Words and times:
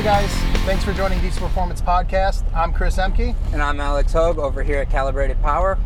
Hey 0.00 0.06
guys, 0.06 0.32
thanks 0.64 0.82
for 0.82 0.94
joining 0.94 1.20
Diesel 1.20 1.46
Performance 1.46 1.82
Podcast. 1.82 2.42
I'm 2.54 2.72
Chris 2.72 2.96
Ehmke, 2.96 3.36
And 3.52 3.60
I'm 3.60 3.78
Alex 3.80 4.14
Hogue 4.14 4.38
over 4.38 4.62
here 4.62 4.78
at 4.78 4.88
Calibrated 4.88 5.38
Power. 5.42 5.76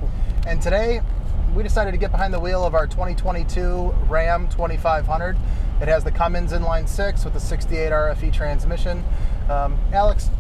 and 0.47 0.63
today 0.63 1.01
we 1.53 1.65
decided 1.65 1.91
to 1.91 1.97
get 1.97 2.13
behind 2.13 2.33
the 2.33 2.39
wheel 2.39 2.65
of 2.65 2.77
our 2.77 2.87
2022 2.87 3.93
Ram 4.09 4.47
2500. 4.51 5.37
It 5.81 5.89
has 5.89 6.05
the 6.05 6.13
Cummins 6.13 6.53
inline 6.53 6.89
six 6.89 7.25
with 7.25 7.35
a 7.35 7.41
68 7.41 7.91
RFE 7.91 8.33
transmission. 8.33 9.03
Um, 9.51 9.77
Alex, 9.93 10.31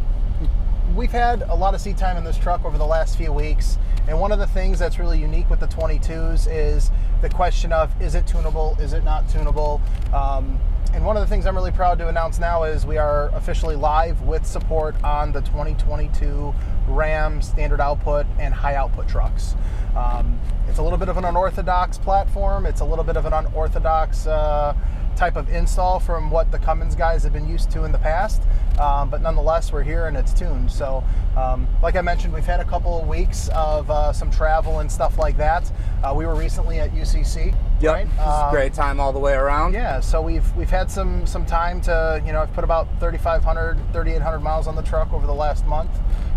we've 0.94 1.10
had 1.10 1.42
a 1.42 1.54
lot 1.56 1.74
of 1.74 1.80
seat 1.80 1.96
time 1.96 2.16
in 2.16 2.22
this 2.22 2.38
truck 2.38 2.64
over 2.64 2.78
the 2.78 2.86
last 2.86 3.16
few 3.16 3.32
weeks, 3.32 3.76
and 4.08 4.20
one 4.20 4.32
of 4.32 4.38
the 4.38 4.46
things 4.46 4.78
that's 4.78 4.98
really 4.98 5.18
unique 5.18 5.48
with 5.48 5.60
the 5.60 5.66
22s 5.66 6.46
is 6.50 6.90
the 7.22 7.28
question 7.28 7.72
of 7.72 7.90
is 8.02 8.14
it 8.14 8.26
tunable, 8.26 8.76
is 8.78 8.92
it 8.92 9.04
not 9.04 9.28
tunable? 9.28 9.80
Um, 10.12 10.58
and 10.92 11.04
one 11.04 11.16
of 11.16 11.22
the 11.22 11.26
things 11.26 11.44
I'm 11.44 11.56
really 11.56 11.72
proud 11.72 11.98
to 11.98 12.08
announce 12.08 12.38
now 12.38 12.62
is 12.62 12.86
we 12.86 12.98
are 12.98 13.28
officially 13.30 13.74
live 13.74 14.22
with 14.22 14.46
support 14.46 14.94
on 15.02 15.32
the 15.32 15.40
2022 15.40 16.54
Ram 16.86 17.42
standard 17.42 17.80
output 17.80 18.26
and 18.38 18.54
high 18.54 18.76
output 18.76 19.08
trucks. 19.08 19.56
Um, 19.96 20.38
it's 20.68 20.78
a 20.78 20.82
little 20.82 20.98
bit 20.98 21.08
of 21.08 21.16
an 21.16 21.24
unorthodox 21.24 21.98
platform. 21.98 22.64
It's 22.64 22.80
a 22.80 22.84
little 22.84 23.04
bit 23.04 23.16
of 23.16 23.26
an 23.26 23.32
unorthodox 23.32 24.26
uh, 24.26 24.76
type 25.16 25.36
of 25.36 25.48
install 25.48 25.98
from 25.98 26.30
what 26.30 26.52
the 26.52 26.58
Cummins 26.58 26.94
guys 26.94 27.22
have 27.24 27.32
been 27.32 27.48
used 27.48 27.70
to 27.72 27.84
in 27.84 27.90
the 27.90 27.98
past. 27.98 28.42
Um, 28.78 29.08
but 29.10 29.22
nonetheless, 29.22 29.72
we're 29.72 29.82
here 29.84 30.06
and 30.06 30.16
it's 30.16 30.32
tuned. 30.34 30.70
So, 30.70 31.04
um, 31.36 31.68
like 31.82 31.96
I 31.96 32.00
mentioned, 32.00 32.34
we've 32.34 32.44
had 32.44 32.60
a 32.60 32.64
couple 32.64 33.00
of 33.00 33.06
weeks 33.06 33.48
of 33.54 33.90
uh, 33.90 34.12
some 34.12 34.30
travel 34.30 34.80
and 34.80 34.90
stuff 34.90 35.18
like 35.18 35.36
that. 35.36 35.70
Uh, 36.02 36.12
we 36.16 36.26
were 36.26 36.34
recently 36.34 36.80
at 36.80 36.90
UCC. 36.92 37.54
Yep, 37.80 37.92
right? 37.92 38.04
this 38.06 38.12
is 38.14 38.18
a 38.20 38.44
Um, 38.46 38.50
great 38.50 38.72
time 38.74 38.98
all 39.00 39.12
the 39.12 39.18
way 39.18 39.34
around. 39.34 39.74
yeah, 39.74 40.00
so 40.00 40.20
we've 40.22 40.54
we've 40.56 40.70
had 40.70 40.90
some 40.90 41.26
some 41.26 41.44
time 41.44 41.80
to 41.82 42.22
you 42.24 42.32
know 42.32 42.40
I've 42.40 42.52
put 42.52 42.64
about 42.64 42.86
3,500 43.00 43.76
3,800 43.92 44.38
miles 44.40 44.66
on 44.66 44.74
the 44.76 44.82
truck 44.82 45.12
over 45.12 45.26
the 45.26 45.34
last 45.34 45.66
month. 45.66 45.90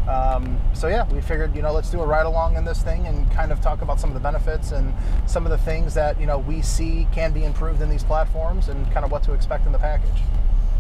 Um, 0.10 0.60
so 0.74 0.88
yeah, 0.88 1.06
we 1.12 1.22
figured 1.22 1.56
you 1.56 1.62
know 1.62 1.72
let's 1.74 1.90
do 1.90 2.02
a 2.02 2.06
ride 2.06 2.26
along 2.26 2.56
in 2.56 2.66
this 2.66 2.82
thing 2.82 3.06
and 3.08 3.30
kind 3.32 3.52
of 3.52 3.62
talk 3.62 3.82
about 3.82 4.00
some 4.00 4.10
of 4.10 4.14
the 4.14 4.20
benefits 4.20 4.72
and 4.72 4.94
some 5.26 5.46
of 5.46 5.52
the 5.52 5.58
things 5.60 5.94
that 5.96 6.20
you 6.20 6.26
know 6.28 6.38
we 6.40 6.62
see 6.62 7.08
can 7.12 7.32
be 7.34 7.44
improved 7.46 7.82
in 7.82 7.90
these 7.90 8.04
platforms 8.04 8.68
and 8.70 8.90
kind 8.92 9.06
of 9.06 9.12
what 9.12 9.24
to 9.24 9.34
expect 9.34 9.66
in 9.66 9.72
the 9.72 9.80
package. 9.80 10.22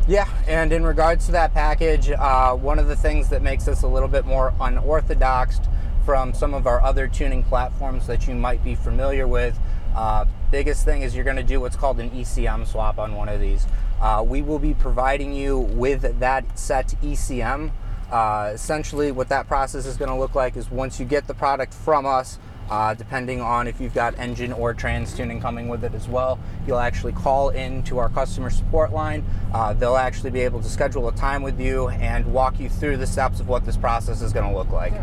Yeah, 0.07 0.25
and 0.47 0.71
in 0.71 0.85
regards 0.85 1.25
to 1.25 1.33
that 1.33 1.53
package, 1.53 2.09
uh, 2.09 2.55
one 2.55 2.79
of 2.79 2.87
the 2.87 2.95
things 2.95 3.27
that 3.27 3.41
makes 3.41 3.67
us 3.67 3.83
a 3.83 3.87
little 3.89 4.07
bit 4.07 4.25
more 4.25 4.53
unorthodox 4.61 5.59
from 6.05 6.33
some 6.33 6.53
of 6.53 6.65
our 6.65 6.81
other 6.81 7.09
tuning 7.09 7.43
platforms 7.43 8.07
that 8.07 8.25
you 8.25 8.33
might 8.33 8.63
be 8.63 8.73
familiar 8.73 9.27
with, 9.27 9.59
uh, 9.97 10.23
biggest 10.49 10.85
thing 10.85 11.01
is 11.01 11.13
you're 11.13 11.25
going 11.25 11.35
to 11.35 11.43
do 11.43 11.59
what's 11.59 11.75
called 11.75 11.99
an 11.99 12.09
ECM 12.11 12.65
swap 12.65 12.97
on 12.99 13.15
one 13.15 13.27
of 13.27 13.41
these. 13.41 13.67
Uh, 13.99 14.23
we 14.25 14.41
will 14.41 14.59
be 14.59 14.73
providing 14.73 15.33
you 15.33 15.59
with 15.59 16.19
that 16.19 16.57
set 16.57 16.87
ECM. 17.03 17.71
Uh, 18.09 18.51
essentially, 18.53 19.11
what 19.11 19.27
that 19.27 19.45
process 19.45 19.85
is 19.85 19.97
going 19.97 20.09
to 20.09 20.15
look 20.15 20.35
like 20.35 20.55
is 20.55 20.71
once 20.71 21.01
you 21.01 21.05
get 21.05 21.27
the 21.27 21.33
product 21.33 21.73
from 21.73 22.05
us, 22.05 22.39
uh, 22.69 22.93
depending 22.93 23.41
on 23.41 23.67
if 23.67 23.79
you've 23.79 23.93
got 23.93 24.17
engine 24.19 24.51
or 24.53 24.73
trans 24.73 25.13
tuning 25.13 25.39
coming 25.39 25.67
with 25.67 25.83
it 25.83 25.93
as 25.93 26.07
well. 26.07 26.39
You'll 26.65 26.79
actually 26.79 27.13
call 27.13 27.49
in 27.49 27.83
to 27.83 27.97
our 27.97 28.09
customer 28.09 28.49
support 28.49 28.91
line. 28.91 29.25
Uh, 29.53 29.73
they'll 29.73 29.95
actually 29.95 30.31
be 30.31 30.41
able 30.41 30.61
to 30.61 30.69
schedule 30.69 31.07
a 31.07 31.13
time 31.13 31.41
with 31.41 31.59
you 31.59 31.89
and 31.89 32.25
walk 32.33 32.59
you 32.59 32.69
through 32.69 32.97
the 32.97 33.07
steps 33.07 33.39
of 33.39 33.47
what 33.47 33.65
this 33.65 33.77
process 33.77 34.21
is 34.21 34.33
going 34.33 34.49
to 34.49 34.57
look 34.57 34.71
like. 34.71 34.93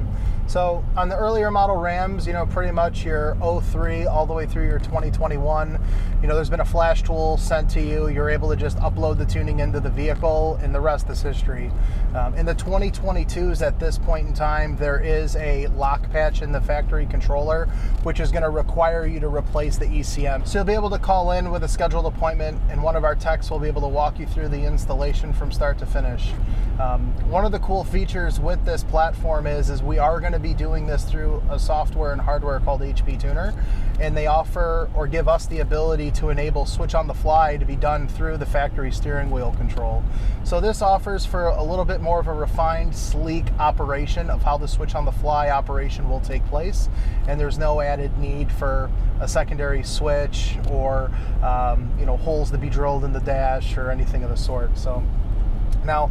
So 0.47 0.85
on 0.95 1.09
the 1.09 1.17
earlier 1.17 1.51
model 1.51 1.77
Rams, 1.77 2.27
you 2.27 2.35
know, 2.35 2.45
pretty 2.45 2.71
much 2.71 3.03
your 3.05 3.37
03 3.41 4.07
all 4.07 4.27
the 4.27 4.35
way 4.35 4.47
through 4.47 4.67
your 4.67 4.79
2021, 4.79 5.81
you 6.21 6.29
know, 6.29 6.35
there's 6.35 6.51
been 6.51 6.61
a 6.61 6.65
flash 6.65 7.03
tool 7.03 7.39
sent 7.39 7.71
to 7.71 7.81
you. 7.81 8.09
You're 8.09 8.29
able 8.29 8.51
to 8.51 8.57
just 8.57 8.77
upload 8.79 9.17
the 9.17 9.25
tuning 9.25 9.61
into 9.61 9.81
the 9.81 9.89
vehicle, 9.89 10.59
and 10.63 10.75
the 10.75 10.81
rest 10.81 11.09
is 11.09 11.23
history. 11.23 11.71
Um, 12.15 12.35
in 12.35 12.45
the 12.45 12.55
2022s, 12.55 13.63
at 13.63 13.81
this 13.81 13.97
point 13.99 14.29
in 14.29 14.35
time, 14.35 14.77
there 14.77 15.01
is 15.01 15.35
a 15.37 15.67
lock 15.69 16.11
patch 16.11 16.43
in 16.43 16.53
the 16.53 16.61
factory 16.61 17.07
controller, 17.07 17.54
which 18.03 18.21
is 18.21 18.31
going 18.31 18.43
to 18.43 18.51
require 18.51 19.07
you 19.07 19.21
to 19.21 19.29
replace 19.29 19.79
the 19.79 19.87
ECM. 19.87 20.47
So 20.47 20.59
you'll 20.59 20.67
be 20.67 20.75
able 20.75 20.91
to 20.91 20.99
call 20.99 21.33
in 21.33 21.51
with 21.51 21.65
a 21.65 21.69
scheduled 21.69 22.07
appointment, 22.07 22.61
and 22.69 22.83
one 22.83 22.97
of 22.97 23.05
our 23.05 23.15
techs 23.15 23.51
will 23.51 23.59
be 23.59 23.69
able 23.69 23.83
to 23.83 23.89
walk 23.89 24.19
you 24.19 24.27
through 24.27 24.49
the 24.49 24.65
installation 24.65 25.33
from 25.33 25.51
start 25.51 25.79
to 25.79 25.87
finish. 25.87 26.33
Um, 26.79 27.13
one 27.31 27.45
of 27.45 27.53
the 27.53 27.61
cool 27.61 27.85
features 27.85 28.41
with 28.41 28.65
this 28.65 28.83
platform 28.83 29.47
is, 29.47 29.71
is 29.71 29.81
we 29.81 29.99
are 29.99 30.19
going 30.19 30.33
to 30.33 30.41
be 30.41 30.55
doing 30.55 30.87
this 30.87 31.05
through 31.05 31.41
a 31.49 31.59
software 31.59 32.13
and 32.13 32.21
hardware 32.21 32.59
called 32.59 32.81
HP 32.81 33.21
Tuner, 33.21 33.55
and 34.01 34.17
they 34.17 34.27
offer 34.27 34.91
or 34.95 35.07
give 35.07 35.29
us 35.29 35.47
the 35.47 35.61
ability 35.61 36.11
to 36.13 36.31
enable 36.31 36.67
switch 36.67 36.97
on 36.97 37.07
the 37.07 37.15
fly 37.15 37.57
to 37.57 37.65
be 37.65 37.77
done 37.77 38.09
through 38.09 38.39
the 38.39 38.47
factory 38.47 38.91
steering 38.91 39.31
wheel 39.31 39.53
control. 39.53 40.03
So 40.43 40.61
this 40.61 40.83
offers 40.83 41.25
for 41.25 41.47
a 41.47 41.63
little 41.63 41.85
bit 41.85 42.01
more 42.01 42.19
of 42.19 42.27
a 42.27 42.33
refined, 42.33 42.95
sleek 42.95 43.47
operation 43.61 44.29
of 44.29 44.43
how 44.43 44.59
the 44.59 44.67
switch 44.67 44.95
on 44.97 45.05
the 45.05 45.13
fly 45.13 45.51
operation 45.51 46.09
will 46.09 46.21
take 46.21 46.45
place, 46.47 46.89
and 47.29 47.41
there's 47.45 47.59
no 47.59 47.83
added 47.83 48.17
need 48.17 48.51
for 48.51 48.91
a 49.21 49.29
secondary 49.29 49.83
switch 49.83 50.57
or 50.71 51.11
um, 51.43 51.93
you 51.99 52.07
know 52.07 52.17
holes 52.17 52.51
to 52.51 52.57
be 52.57 52.71
drilled 52.71 53.05
in 53.05 53.13
the 53.13 53.21
dash 53.21 53.77
or 53.77 53.91
anything 53.91 54.25
of 54.25 54.31
the 54.31 54.37
sort. 54.37 54.77
So. 54.79 55.03
Now, 55.85 56.07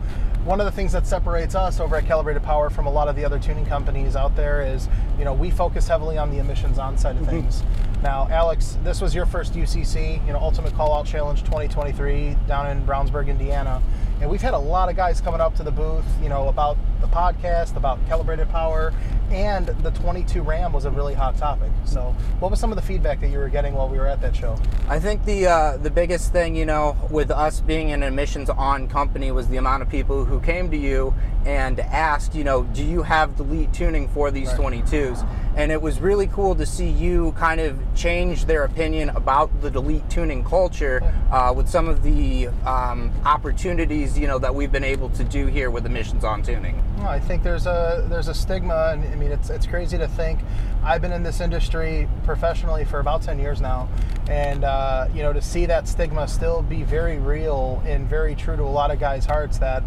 one 0.45 0.59
of 0.59 0.67
the 0.67 0.71
things 0.71 0.91
that 0.91 1.07
separates 1.07 1.55
us 1.55 1.79
over 1.79 1.95
at 1.95 2.05
Calibrated 2.05 2.43
Power 2.43 2.69
from 2.69 2.85
a 2.85 2.91
lot 2.91 3.07
of 3.07 3.15
the 3.15 3.25
other 3.25 3.39
tuning 3.39 3.65
companies 3.65 4.15
out 4.15 4.35
there 4.35 4.61
is, 4.61 4.87
you 5.17 5.25
know, 5.25 5.33
we 5.33 5.49
focus 5.49 5.87
heavily 5.87 6.19
on 6.19 6.29
the 6.29 6.37
emissions 6.37 6.77
on 6.77 6.95
side 6.95 7.17
of 7.17 7.27
things. 7.27 7.63
Now, 8.03 8.27
Alex, 8.29 8.77
this 8.83 9.01
was 9.01 9.15
your 9.15 9.25
first 9.25 9.53
UCC, 9.53 10.23
you 10.27 10.33
know, 10.33 10.37
Ultimate 10.37 10.75
Call 10.75 10.93
Out 10.93 11.07
Challenge 11.07 11.39
2023 11.39 12.37
down 12.47 12.69
in 12.69 12.85
Brownsburg, 12.85 13.29
Indiana. 13.29 13.81
And 14.21 14.29
we've 14.29 14.41
had 14.41 14.53
a 14.53 14.59
lot 14.59 14.89
of 14.89 14.95
guys 14.95 15.19
coming 15.19 15.41
up 15.41 15.55
to 15.55 15.63
the 15.63 15.71
booth, 15.71 16.05
you 16.21 16.29
know, 16.29 16.49
about 16.49 16.77
the 17.03 17.09
podcast, 17.15 17.75
about 17.75 17.99
Calibrated 18.07 18.49
Power, 18.49 18.93
and 19.29 19.67
the 19.67 19.91
22 19.91 20.41
Ram 20.41 20.71
was 20.71 20.85
a 20.85 20.91
really 20.91 21.13
hot 21.13 21.37
topic. 21.37 21.71
So, 21.85 22.15
what 22.39 22.49
was 22.49 22.59
some 22.59 22.71
of 22.71 22.75
the 22.77 22.81
feedback 22.81 23.19
that 23.19 23.29
you 23.29 23.39
were 23.39 23.49
getting 23.49 23.73
while 23.73 23.89
we 23.89 23.97
were 23.97 24.07
at 24.07 24.21
that 24.21 24.35
show? 24.35 24.57
I 24.87 24.99
think 24.99 25.25
the 25.25 25.47
uh, 25.47 25.77
the 25.77 25.89
biggest 25.89 26.31
thing, 26.31 26.55
you 26.55 26.65
know, 26.65 26.95
with 27.09 27.29
us 27.29 27.59
being 27.59 27.91
an 27.91 28.03
emissions 28.03 28.49
on 28.49 28.87
company 28.87 29.31
was 29.31 29.47
the 29.49 29.57
amount 29.57 29.83
of 29.83 29.89
people 29.89 30.23
who 30.23 30.39
came 30.39 30.71
to 30.71 30.77
you 30.77 31.13
and 31.45 31.79
asked, 31.81 32.35
you 32.35 32.43
know, 32.43 32.63
do 32.63 32.83
you 32.83 33.03
have 33.03 33.35
delete 33.35 33.73
tuning 33.73 34.07
for 34.09 34.31
these 34.31 34.47
Right. 34.53 34.83
22s? 34.85 35.27
And 35.55 35.71
it 35.71 35.81
was 35.81 35.99
really 35.99 36.27
cool 36.27 36.55
to 36.55 36.65
see 36.65 36.89
you 36.89 37.33
kind 37.33 37.59
of 37.59 37.77
change 37.95 38.45
their 38.45 38.63
opinion 38.63 39.09
about 39.09 39.61
the 39.61 39.69
delete 39.69 40.09
tuning 40.09 40.43
culture 40.43 41.01
uh, 41.31 41.53
with 41.55 41.67
some 41.67 41.89
of 41.89 42.01
the 42.01 42.47
um, 42.65 43.11
opportunities, 43.25 44.17
you 44.17 44.25
know, 44.27 44.39
that 44.39 44.55
we've 44.55 44.71
been 44.71 44.83
able 44.85 45.09
to 45.09 45.23
do 45.23 45.47
here 45.47 45.69
with 45.69 45.85
emissions 45.85 46.23
on 46.23 46.41
tuning. 46.43 46.81
I 47.01 47.19
think 47.19 47.43
there's 47.43 47.65
a 47.67 48.05
there's 48.07 48.27
a 48.27 48.33
stigma, 48.33 48.91
and 48.93 49.03
I 49.03 49.15
mean 49.15 49.31
it's 49.31 49.49
it's 49.49 49.65
crazy 49.65 49.97
to 49.97 50.07
think. 50.07 50.39
I've 50.85 51.01
been 51.01 51.13
in 51.13 51.23
this 51.23 51.39
industry 51.39 52.09
professionally 52.25 52.83
for 52.83 52.99
about 52.99 53.21
ten 53.21 53.39
years 53.39 53.61
now, 53.61 53.87
and 54.29 54.65
uh, 54.65 55.07
you 55.13 55.23
know 55.23 55.31
to 55.31 55.41
see 55.41 55.65
that 55.67 55.87
stigma 55.87 56.27
still 56.27 56.61
be 56.61 56.83
very 56.83 57.19
real 57.19 57.81
and 57.85 58.07
very 58.07 58.35
true 58.35 58.57
to 58.57 58.63
a 58.63 58.65
lot 58.65 58.91
of 58.91 58.99
guys' 58.99 59.25
hearts. 59.25 59.57
That 59.59 59.81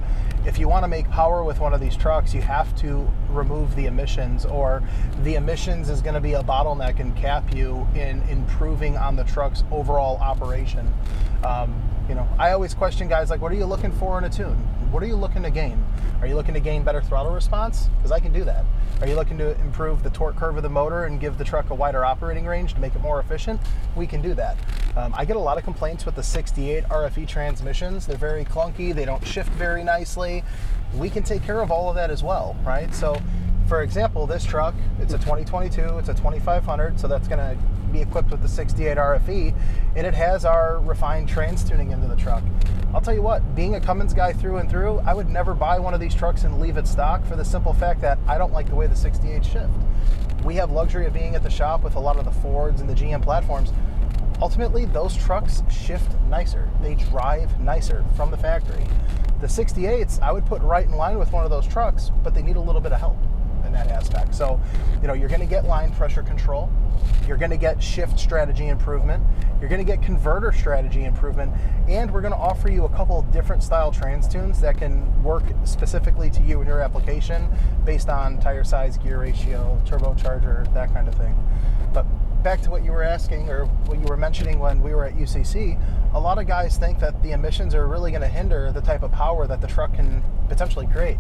if 0.47 0.59
you 0.59 0.69
want 0.69 0.85
to 0.85 0.89
make 0.89 1.11
power 1.11 1.45
with 1.45 1.61
one 1.61 1.75
of 1.75 1.81
these 1.81 1.97
trucks, 1.97 2.33
you 2.33 2.41
have 2.41 2.75
to 2.77 3.07
remove 3.29 3.77
the 3.77 3.85
emissions, 3.85 4.47
or 4.47 4.83
the 5.23 5.35
emissions 5.35 5.91
is 5.91 6.01
going 6.01 6.15
to 6.15 6.21
be 6.21 6.33
a 6.33 6.43
bottleneck 6.43 6.99
and 6.99 7.15
cap 7.15 7.55
you 7.55 7.87
in 7.95 8.23
improving 8.31 8.97
on 8.97 9.17
the 9.17 9.25
truck's 9.25 9.65
overall 9.71 10.17
operation. 10.17 10.91
Um, 11.45 11.83
you 12.09 12.15
know, 12.15 12.27
I 12.39 12.53
always 12.53 12.73
question 12.73 13.09
guys 13.09 13.31
like, 13.31 13.41
what 13.41 13.51
are 13.51 13.57
you 13.57 13.67
looking 13.67 13.91
for 13.93 14.17
in 14.17 14.25
a 14.25 14.31
tune? 14.31 14.57
What 14.93 15.03
are 15.03 15.07
you 15.07 15.17
looking 15.17 15.43
to 15.43 15.51
gain? 15.51 15.85
Are 16.21 16.27
you 16.29 16.37
looking 16.37 16.55
to 16.55 16.61
gain 16.61 16.85
better 16.85 17.03
throttle 17.03 17.33
response? 17.33 17.91
Because 17.97 18.13
I 18.13 18.21
can 18.21 18.33
do 18.33 18.45
that. 18.45 18.65
Are 19.01 19.09
you 19.09 19.17
looking 19.17 19.37
to 19.39 19.61
improve 19.61 20.05
the 20.05 20.11
torque 20.11 20.37
curve 20.37 20.57
of 20.57 20.63
the 20.63 20.71
motor 20.71 20.86
and 20.93 21.21
give 21.21 21.39
the 21.39 21.45
truck 21.45 21.71
a 21.71 21.75
wider 21.75 22.05
operating 22.05 22.47
range 22.47 22.75
to 22.75 22.81
make 22.81 22.95
it 22.95 23.01
more 23.01 23.21
efficient? 23.21 23.61
We 23.95 24.07
can 24.07 24.23
do 24.23 24.35
that. 24.35 24.57
Um, 24.97 25.15
I 25.17 25.25
get 25.25 25.37
a 25.37 25.41
lot 25.41 25.59
of 25.59 25.65
complaints 25.65 26.07
with 26.07 26.15
the 26.15 26.23
68 26.23 26.85
RFE 26.85 27.29
transmissions. 27.29 28.07
They're 28.07 28.17
very 28.17 28.45
clunky, 28.45 28.95
they 28.95 29.05
don't 29.05 29.27
shift 29.27 29.51
very 29.51 29.85
nicely. 29.85 30.43
We 30.95 31.11
can 31.11 31.23
take 31.23 31.43
care 31.43 31.61
of 31.61 31.71
all 31.71 31.89
of 31.89 31.97
that 31.97 32.11
as 32.11 32.23
well, 32.23 32.57
right? 32.65 32.95
So, 32.95 33.21
for 33.67 33.83
example, 33.83 34.27
this 34.27 34.45
truck, 34.45 34.75
it's 35.01 35.13
a 35.13 35.19
2022, 35.19 35.99
it's 35.99 36.09
a 36.09 36.15
2500, 36.15 36.99
so 36.99 37.09
that's 37.09 37.29
going 37.29 37.41
to 37.41 37.61
be 37.93 38.01
equipped 38.01 38.31
with 38.31 38.43
the 38.43 38.49
68 38.49 38.97
RFE, 38.97 39.55
and 39.97 40.07
it 40.07 40.15
has 40.15 40.45
our 40.45 40.81
refined 40.81 41.29
trans 41.29 41.65
tuning 41.65 41.91
into 41.91 42.07
the 42.07 42.17
truck. 42.17 42.43
I'll 42.95 43.01
tell 43.01 43.15
you 43.15 43.23
what, 43.23 43.55
being 43.55 43.75
a 43.75 43.81
Cummins 43.81 44.15
guy 44.15 44.33
through 44.33 44.59
and 44.59 44.71
through, 44.71 45.01
I 45.01 45.15
would 45.15 45.29
never 45.29 45.55
buy 45.55 45.79
one 45.79 45.95
of 45.95 46.01
these 46.01 46.15
trucks 46.15 46.45
and 46.45 46.61
leave 46.61 46.77
it 46.77 46.87
stock 46.87 47.25
for 47.27 47.37
the 47.37 47.45
simple 47.45 47.75
fact 47.75 48.01
that 48.01 48.19
I 48.27 48.39
don't 48.39 48.53
like 48.53 48.69
the 48.69 48.75
way 48.75 48.87
the 48.87 48.97
68 48.97 49.45
shift. 49.45 49.69
We 50.47 50.55
have 50.55 50.71
luxury 50.71 51.07
of 51.07 51.13
being 51.13 51.35
at 51.35 51.43
the 51.43 51.51
shop 51.51 51.83
with 51.83 51.97
a 51.97 52.01
lot 52.01 52.19
of 52.19 52.25
the 52.25 52.31
Fords 52.31 52.81
and 52.81 52.89
the 52.89 52.95
GM 52.95 53.21
platforms. 53.21 53.73
Ultimately, 54.41 54.85
those 54.85 55.17
trucks 55.17 55.65
shift 55.69 56.09
nicer. 56.29 56.71
They 56.81 56.95
drive 56.95 57.59
nicer 57.61 58.05
from 58.15 58.31
the 58.31 58.37
factory. 58.37 58.87
The 59.41 59.49
68s, 59.49 60.23
I 60.23 60.31
would 60.31 60.47
put 60.47 60.63
right 60.63 60.87
in 60.87 60.93
line 60.93 61.19
with 61.19 61.33
one 61.33 61.43
of 61.43 61.51
those 61.51 61.67
trucks, 61.67 62.13
but 62.23 62.33
they 62.33 62.43
need 62.43 62.55
a 62.55 62.61
little 62.61 62.81
bit 62.81 62.93
of 62.93 63.01
help. 63.01 63.19
in 63.65 63.73
that 63.73 63.89
aspect. 63.89 64.37
So, 64.37 64.61
you 65.07 65.13
know, 65.13 65.15
you're 65.15 65.29
going 65.29 65.41
to 65.41 65.47
get 65.47 65.65
line 65.67 65.93
pressure 65.93 66.25
control, 66.25 66.69
you're 67.29 67.37
going 67.37 67.53
to 67.53 67.57
get 67.57 67.81
shift 67.81 68.19
strategy 68.19 68.67
improvement, 68.67 69.23
you're 69.61 69.69
going 69.69 69.79
to 69.79 69.85
get 69.85 70.03
converter 70.03 70.51
strategy 70.51 71.05
improvement, 71.05 71.53
and 71.87 72.11
we're 72.11 72.21
going 72.21 72.33
to 72.33 72.39
offer 72.39 72.69
you 72.69 72.87
a 72.87 72.89
couple 72.89 73.17
of 73.17 73.31
different 73.31 73.63
style 73.63 73.93
trans 73.93 74.27
tunes 74.27 74.61
that 74.61 74.77
can 74.77 75.23
work 75.23 75.45
specifically 75.63 76.29
to 76.29 76.43
you 76.43 76.59
and 76.59 76.67
your 76.67 76.81
application 76.81 77.49
based 77.85 78.09
on 78.09 78.41
tire 78.41 78.65
size, 78.65 78.99
gear 78.99 79.21
ratio, 79.21 79.81
turbocharger, 79.87 80.75
that 80.75 80.93
kind 80.93 81.07
of 81.07 81.15
thing. 81.15 81.39
But 81.95 82.05
back 82.47 82.61
to 82.61 82.71
what 82.71 82.85
you 82.85 82.93
were 82.93 83.03
asking 83.03 83.51
or 83.51 83.65
what 83.87 83.99
you 83.99 84.05
were 84.05 84.17
mentioning 84.17 84.61
when 84.61 84.81
we 84.81 84.95
were 84.95 85.05
at 85.05 85.15
UCC, 85.15 85.77
a 86.15 86.21
lot 86.21 86.39
of 86.39 86.47
guys 86.47 86.79
think 86.79 87.01
that 87.01 87.21
the 87.21 87.33
emissions 87.33 87.75
are 87.75 87.89
really 87.89 88.13
going 88.13 88.23
to 88.23 88.29
hinder 88.29 88.71
the 88.71 88.81
type 88.81 89.03
of 89.03 89.11
power 89.11 89.49
that 89.49 89.61
the 89.61 89.67
truck 89.67 89.93
can 89.95 90.23
potentially 90.49 90.87
create. 90.87 91.19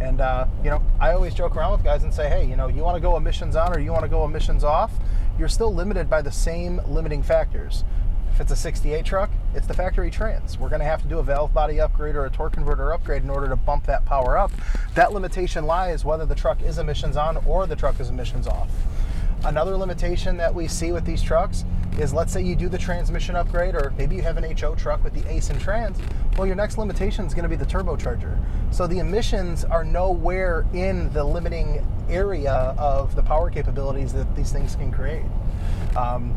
And 0.00 0.22
uh, 0.22 0.46
you 0.62 0.70
know, 0.70 0.82
I 0.98 1.12
always 1.12 1.34
joke 1.34 1.54
around 1.54 1.72
with 1.72 1.84
guys 1.84 2.02
and 2.02 2.14
say, 2.14 2.30
hey, 2.30 2.48
you 2.48 2.56
know, 2.56 2.68
you 2.68 2.82
want 2.82 2.96
to 2.96 3.00
go 3.02 3.18
emissions 3.18 3.56
on 3.56 3.76
or 3.76 3.78
you 3.78 3.92
want 3.92 4.04
to 4.04 4.08
go 4.08 4.24
emissions 4.24 4.64
off, 4.64 4.90
you're 5.38 5.50
still 5.50 5.74
limited 5.74 6.08
by 6.08 6.22
the 6.22 6.32
same 6.32 6.80
limiting 6.88 7.22
factors. 7.22 7.84
If 8.32 8.40
it's 8.40 8.50
a 8.50 8.56
68 8.56 9.04
truck, 9.04 9.30
it's 9.54 9.66
the 9.66 9.74
factory 9.74 10.10
trans. 10.10 10.58
We're 10.58 10.70
going 10.70 10.80
to 10.80 10.86
have 10.86 11.02
to 11.02 11.08
do 11.08 11.18
a 11.18 11.22
valve 11.22 11.52
body 11.52 11.78
upgrade 11.78 12.16
or 12.16 12.24
a 12.24 12.30
torque 12.30 12.54
converter 12.54 12.90
upgrade 12.94 13.22
in 13.22 13.28
order 13.28 13.50
to 13.50 13.56
bump 13.56 13.84
that 13.84 14.06
power 14.06 14.38
up. 14.38 14.50
That 14.94 15.12
limitation 15.12 15.66
lies 15.66 16.06
whether 16.06 16.24
the 16.24 16.34
truck 16.34 16.62
is 16.62 16.78
emissions 16.78 17.18
on 17.18 17.36
or 17.44 17.66
the 17.66 17.76
truck 17.76 18.00
is 18.00 18.08
emissions 18.08 18.46
off. 18.46 18.70
Another 19.44 19.76
limitation 19.76 20.38
that 20.38 20.54
we 20.54 20.66
see 20.66 20.90
with 20.90 21.04
these 21.04 21.22
trucks 21.22 21.66
is 21.98 22.14
let's 22.14 22.32
say 22.32 22.42
you 22.42 22.56
do 22.56 22.68
the 22.68 22.78
transmission 22.78 23.36
upgrade, 23.36 23.74
or 23.74 23.92
maybe 23.98 24.16
you 24.16 24.22
have 24.22 24.38
an 24.38 24.56
HO 24.56 24.74
truck 24.74 25.04
with 25.04 25.12
the 25.12 25.20
Aisin 25.22 25.60
trans. 25.60 25.98
Well, 26.36 26.46
your 26.46 26.56
next 26.56 26.78
limitation 26.78 27.26
is 27.26 27.34
going 27.34 27.42
to 27.42 27.48
be 27.48 27.56
the 27.56 27.66
turbocharger. 27.66 28.42
So 28.70 28.86
the 28.86 28.98
emissions 28.98 29.64
are 29.64 29.84
nowhere 29.84 30.64
in 30.72 31.12
the 31.12 31.22
limiting 31.22 31.86
area 32.08 32.74
of 32.78 33.14
the 33.14 33.22
power 33.22 33.50
capabilities 33.50 34.12
that 34.14 34.34
these 34.34 34.50
things 34.50 34.76
can 34.76 34.90
create. 34.90 35.26
Um, 35.94 36.34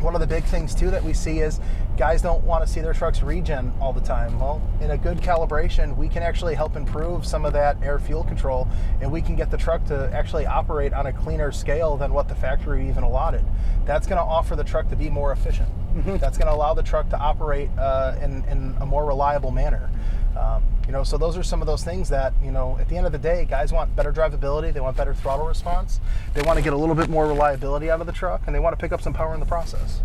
one 0.00 0.14
of 0.14 0.20
the 0.20 0.26
big 0.26 0.44
things 0.44 0.74
too 0.74 0.90
that 0.90 1.02
we 1.02 1.12
see 1.12 1.40
is 1.40 1.60
guys 1.96 2.22
don't 2.22 2.42
want 2.44 2.66
to 2.66 2.72
see 2.72 2.80
their 2.80 2.94
trucks 2.94 3.22
regen 3.22 3.72
all 3.80 3.92
the 3.92 4.00
time. 4.00 4.38
Well, 4.38 4.62
in 4.80 4.92
a 4.92 4.98
good 4.98 5.18
calibration, 5.18 5.96
we 5.96 6.08
can 6.08 6.22
actually 6.22 6.54
help 6.54 6.76
improve 6.76 7.26
some 7.26 7.44
of 7.44 7.52
that 7.52 7.76
air 7.82 7.98
fuel 7.98 8.24
control 8.24 8.66
and 9.00 9.12
we 9.12 9.20
can 9.20 9.36
get 9.36 9.50
the 9.50 9.58
truck 9.58 9.84
to 9.86 10.10
actually 10.14 10.46
operate 10.46 10.92
on 10.92 11.06
a 11.06 11.12
cleaner 11.12 11.52
scale 11.52 11.96
than 11.96 12.12
what 12.12 12.28
the 12.28 12.34
factory 12.34 12.88
even 12.88 13.02
allotted. 13.02 13.44
That's 13.84 14.06
going 14.06 14.18
to 14.18 14.24
offer 14.24 14.56
the 14.56 14.64
truck 14.64 14.88
to 14.90 14.96
be 14.96 15.10
more 15.10 15.32
efficient. 15.32 15.68
Mm-hmm. 15.94 16.16
That's 16.18 16.38
going 16.38 16.48
to 16.48 16.54
allow 16.54 16.74
the 16.74 16.82
truck 16.82 17.10
to 17.10 17.18
operate 17.18 17.68
uh, 17.76 18.16
in, 18.22 18.44
in 18.44 18.76
a 18.80 18.86
more 18.86 19.04
reliable 19.04 19.50
manner. 19.50 19.90
Um, 20.36 20.62
you 20.86 20.92
know, 20.92 21.04
so 21.04 21.18
those 21.18 21.36
are 21.36 21.42
some 21.42 21.60
of 21.60 21.66
those 21.66 21.84
things 21.84 22.08
that 22.08 22.32
you 22.42 22.50
know. 22.50 22.76
At 22.80 22.88
the 22.88 22.96
end 22.96 23.06
of 23.06 23.12
the 23.12 23.18
day, 23.18 23.46
guys 23.48 23.72
want 23.72 23.94
better 23.94 24.12
drivability. 24.12 24.72
They 24.72 24.80
want 24.80 24.96
better 24.96 25.14
throttle 25.14 25.46
response. 25.46 26.00
They 26.34 26.42
want 26.42 26.56
to 26.58 26.62
get 26.62 26.72
a 26.72 26.76
little 26.76 26.94
bit 26.94 27.08
more 27.08 27.26
reliability 27.26 27.90
out 27.90 28.00
of 28.00 28.06
the 28.06 28.12
truck, 28.12 28.42
and 28.46 28.54
they 28.54 28.60
want 28.60 28.78
to 28.78 28.80
pick 28.80 28.92
up 28.92 29.02
some 29.02 29.12
power 29.12 29.34
in 29.34 29.40
the 29.40 29.46
process. 29.46 30.00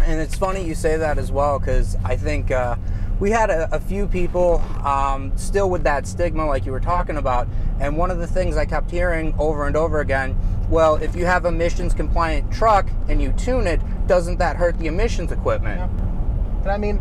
And 0.00 0.20
it's 0.20 0.36
funny 0.36 0.64
you 0.64 0.74
say 0.74 0.96
that 0.96 1.18
as 1.18 1.30
well, 1.30 1.58
because 1.58 1.96
I 2.04 2.16
think 2.16 2.50
uh, 2.50 2.76
we 3.18 3.30
had 3.30 3.50
a, 3.50 3.74
a 3.74 3.80
few 3.80 4.06
people 4.06 4.58
um, 4.84 5.32
still 5.36 5.70
with 5.70 5.84
that 5.84 6.06
stigma, 6.06 6.46
like 6.46 6.66
you 6.66 6.72
were 6.72 6.80
talking 6.80 7.16
about. 7.16 7.48
And 7.80 7.96
one 7.96 8.10
of 8.10 8.18
the 8.18 8.26
things 8.26 8.56
I 8.56 8.66
kept 8.66 8.90
hearing 8.90 9.34
over 9.38 9.66
and 9.66 9.76
over 9.76 10.00
again 10.00 10.36
well, 10.68 10.96
if 10.96 11.14
you 11.14 11.26
have 11.26 11.44
a 11.44 11.48
emissions 11.48 11.94
compliant 11.94 12.52
truck 12.52 12.88
and 13.08 13.22
you 13.22 13.32
tune 13.32 13.66
it, 13.66 13.80
doesn't 14.06 14.38
that 14.38 14.56
hurt 14.56 14.78
the 14.78 14.86
emissions 14.86 15.30
equipment? 15.30 15.78
Yeah. 15.78 16.62
And 16.62 16.70
I 16.70 16.76
mean, 16.76 17.00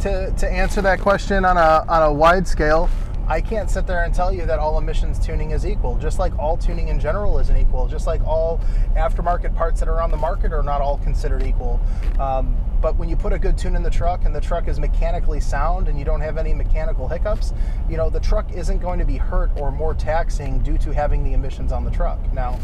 to, 0.00 0.32
to 0.38 0.50
answer 0.50 0.82
that 0.82 1.00
question 1.00 1.44
on 1.44 1.56
a, 1.56 1.84
on 1.88 2.02
a 2.02 2.12
wide 2.12 2.46
scale, 2.46 2.88
I 3.26 3.40
can't 3.40 3.70
sit 3.70 3.86
there 3.86 4.04
and 4.04 4.14
tell 4.14 4.34
you 4.34 4.44
that 4.44 4.58
all 4.58 4.76
emissions 4.76 5.18
tuning 5.18 5.52
is 5.52 5.64
equal, 5.64 5.96
just 5.96 6.18
like 6.18 6.38
all 6.38 6.58
tuning 6.58 6.88
in 6.88 7.00
general 7.00 7.38
isn't 7.38 7.56
equal, 7.56 7.88
just 7.88 8.06
like 8.06 8.22
all 8.22 8.60
aftermarket 8.96 9.56
parts 9.56 9.80
that 9.80 9.88
are 9.88 10.02
on 10.02 10.10
the 10.10 10.16
market 10.16 10.52
are 10.52 10.62
not 10.62 10.82
all 10.82 10.98
considered 10.98 11.42
equal. 11.42 11.80
Um, 12.20 12.54
but 12.82 12.96
when 12.96 13.08
you 13.08 13.16
put 13.16 13.32
a 13.32 13.38
good 13.38 13.56
tune 13.56 13.76
in 13.76 13.82
the 13.82 13.88
truck 13.88 14.26
and 14.26 14.34
the 14.34 14.42
truck 14.42 14.68
is 14.68 14.78
mechanically 14.78 15.40
sound 15.40 15.88
and 15.88 15.98
you 15.98 16.04
don't 16.04 16.20
have 16.20 16.36
any 16.36 16.52
mechanical 16.52 17.08
hiccups, 17.08 17.54
you 17.88 17.96
know, 17.96 18.10
the 18.10 18.20
truck 18.20 18.52
isn't 18.52 18.78
going 18.78 18.98
to 18.98 19.06
be 19.06 19.16
hurt 19.16 19.50
or 19.56 19.72
more 19.72 19.94
taxing 19.94 20.58
due 20.58 20.76
to 20.76 20.92
having 20.92 21.24
the 21.24 21.32
emissions 21.32 21.72
on 21.72 21.82
the 21.82 21.90
truck. 21.90 22.18
Now, 22.34 22.60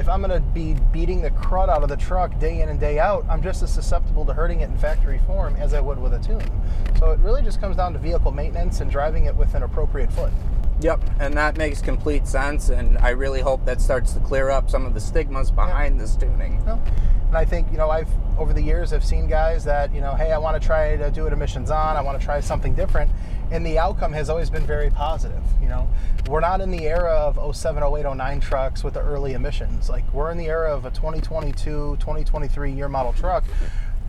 if 0.00 0.08
I'm 0.08 0.22
going 0.22 0.30
to 0.30 0.40
be 0.40 0.74
beating 0.92 1.20
the 1.20 1.28
crud 1.30 1.68
out 1.68 1.82
of 1.82 1.90
the 1.90 1.96
truck 1.96 2.36
day 2.38 2.62
in 2.62 2.70
and 2.70 2.80
day 2.80 2.98
out, 2.98 3.26
I'm 3.28 3.42
just 3.42 3.62
as 3.62 3.70
susceptible 3.70 4.24
to 4.24 4.32
hurting 4.32 4.62
it 4.62 4.70
in 4.70 4.78
factory 4.78 5.20
form 5.26 5.54
as 5.56 5.74
I 5.74 5.80
would 5.80 5.98
with 5.98 6.14
a 6.14 6.18
tune. 6.18 6.50
So 6.98 7.10
it 7.10 7.20
really 7.20 7.42
just 7.42 7.60
comes 7.60 7.76
down 7.76 7.92
to 7.92 7.98
vehicle 7.98 8.32
maintenance 8.32 8.80
and 8.80 8.90
driving 8.90 9.26
it 9.26 9.36
with 9.36 9.54
an 9.54 9.62
appropriate 9.62 10.10
foot. 10.10 10.32
Yep, 10.80 11.04
and 11.20 11.34
that 11.34 11.58
makes 11.58 11.82
complete 11.82 12.26
sense. 12.26 12.70
And 12.70 12.96
I 12.96 13.10
really 13.10 13.42
hope 13.42 13.66
that 13.66 13.82
starts 13.82 14.14
to 14.14 14.20
clear 14.20 14.48
up 14.48 14.70
some 14.70 14.86
of 14.86 14.94
the 14.94 15.00
stigmas 15.00 15.50
behind 15.50 15.96
yeah. 15.96 16.00
this 16.00 16.16
tuning. 16.16 16.64
Well, 16.64 16.82
and 17.28 17.36
I 17.36 17.44
think, 17.44 17.70
you 17.70 17.76
know, 17.76 17.90
I've 17.90 18.08
over 18.38 18.54
the 18.54 18.62
years 18.62 18.94
I've 18.94 19.04
seen 19.04 19.26
guys 19.26 19.64
that, 19.64 19.94
you 19.94 20.00
know, 20.00 20.14
hey, 20.14 20.32
I 20.32 20.38
want 20.38 20.60
to 20.60 20.66
try 20.66 20.96
to 20.96 21.10
do 21.10 21.26
it 21.26 21.34
emissions 21.34 21.70
on, 21.70 21.98
I 21.98 22.00
want 22.00 22.18
to 22.18 22.24
try 22.24 22.40
something 22.40 22.74
different. 22.74 23.10
And 23.50 23.66
the 23.66 23.78
outcome 23.78 24.12
has 24.12 24.30
always 24.30 24.48
been 24.48 24.64
very 24.64 24.90
positive. 24.90 25.42
You 25.60 25.68
know, 25.68 25.88
we're 26.28 26.40
not 26.40 26.60
in 26.60 26.70
the 26.70 26.86
era 26.86 27.10
of 27.12 27.56
07, 27.56 27.82
08, 27.82 28.16
09 28.16 28.40
trucks 28.40 28.84
with 28.84 28.94
the 28.94 29.00
early 29.00 29.32
emissions. 29.32 29.88
Like 29.88 30.04
we're 30.12 30.30
in 30.30 30.38
the 30.38 30.46
era 30.46 30.74
of 30.74 30.84
a 30.84 30.90
2022, 30.90 31.96
2023 31.98 32.72
year 32.72 32.88
model 32.88 33.12
truck 33.12 33.44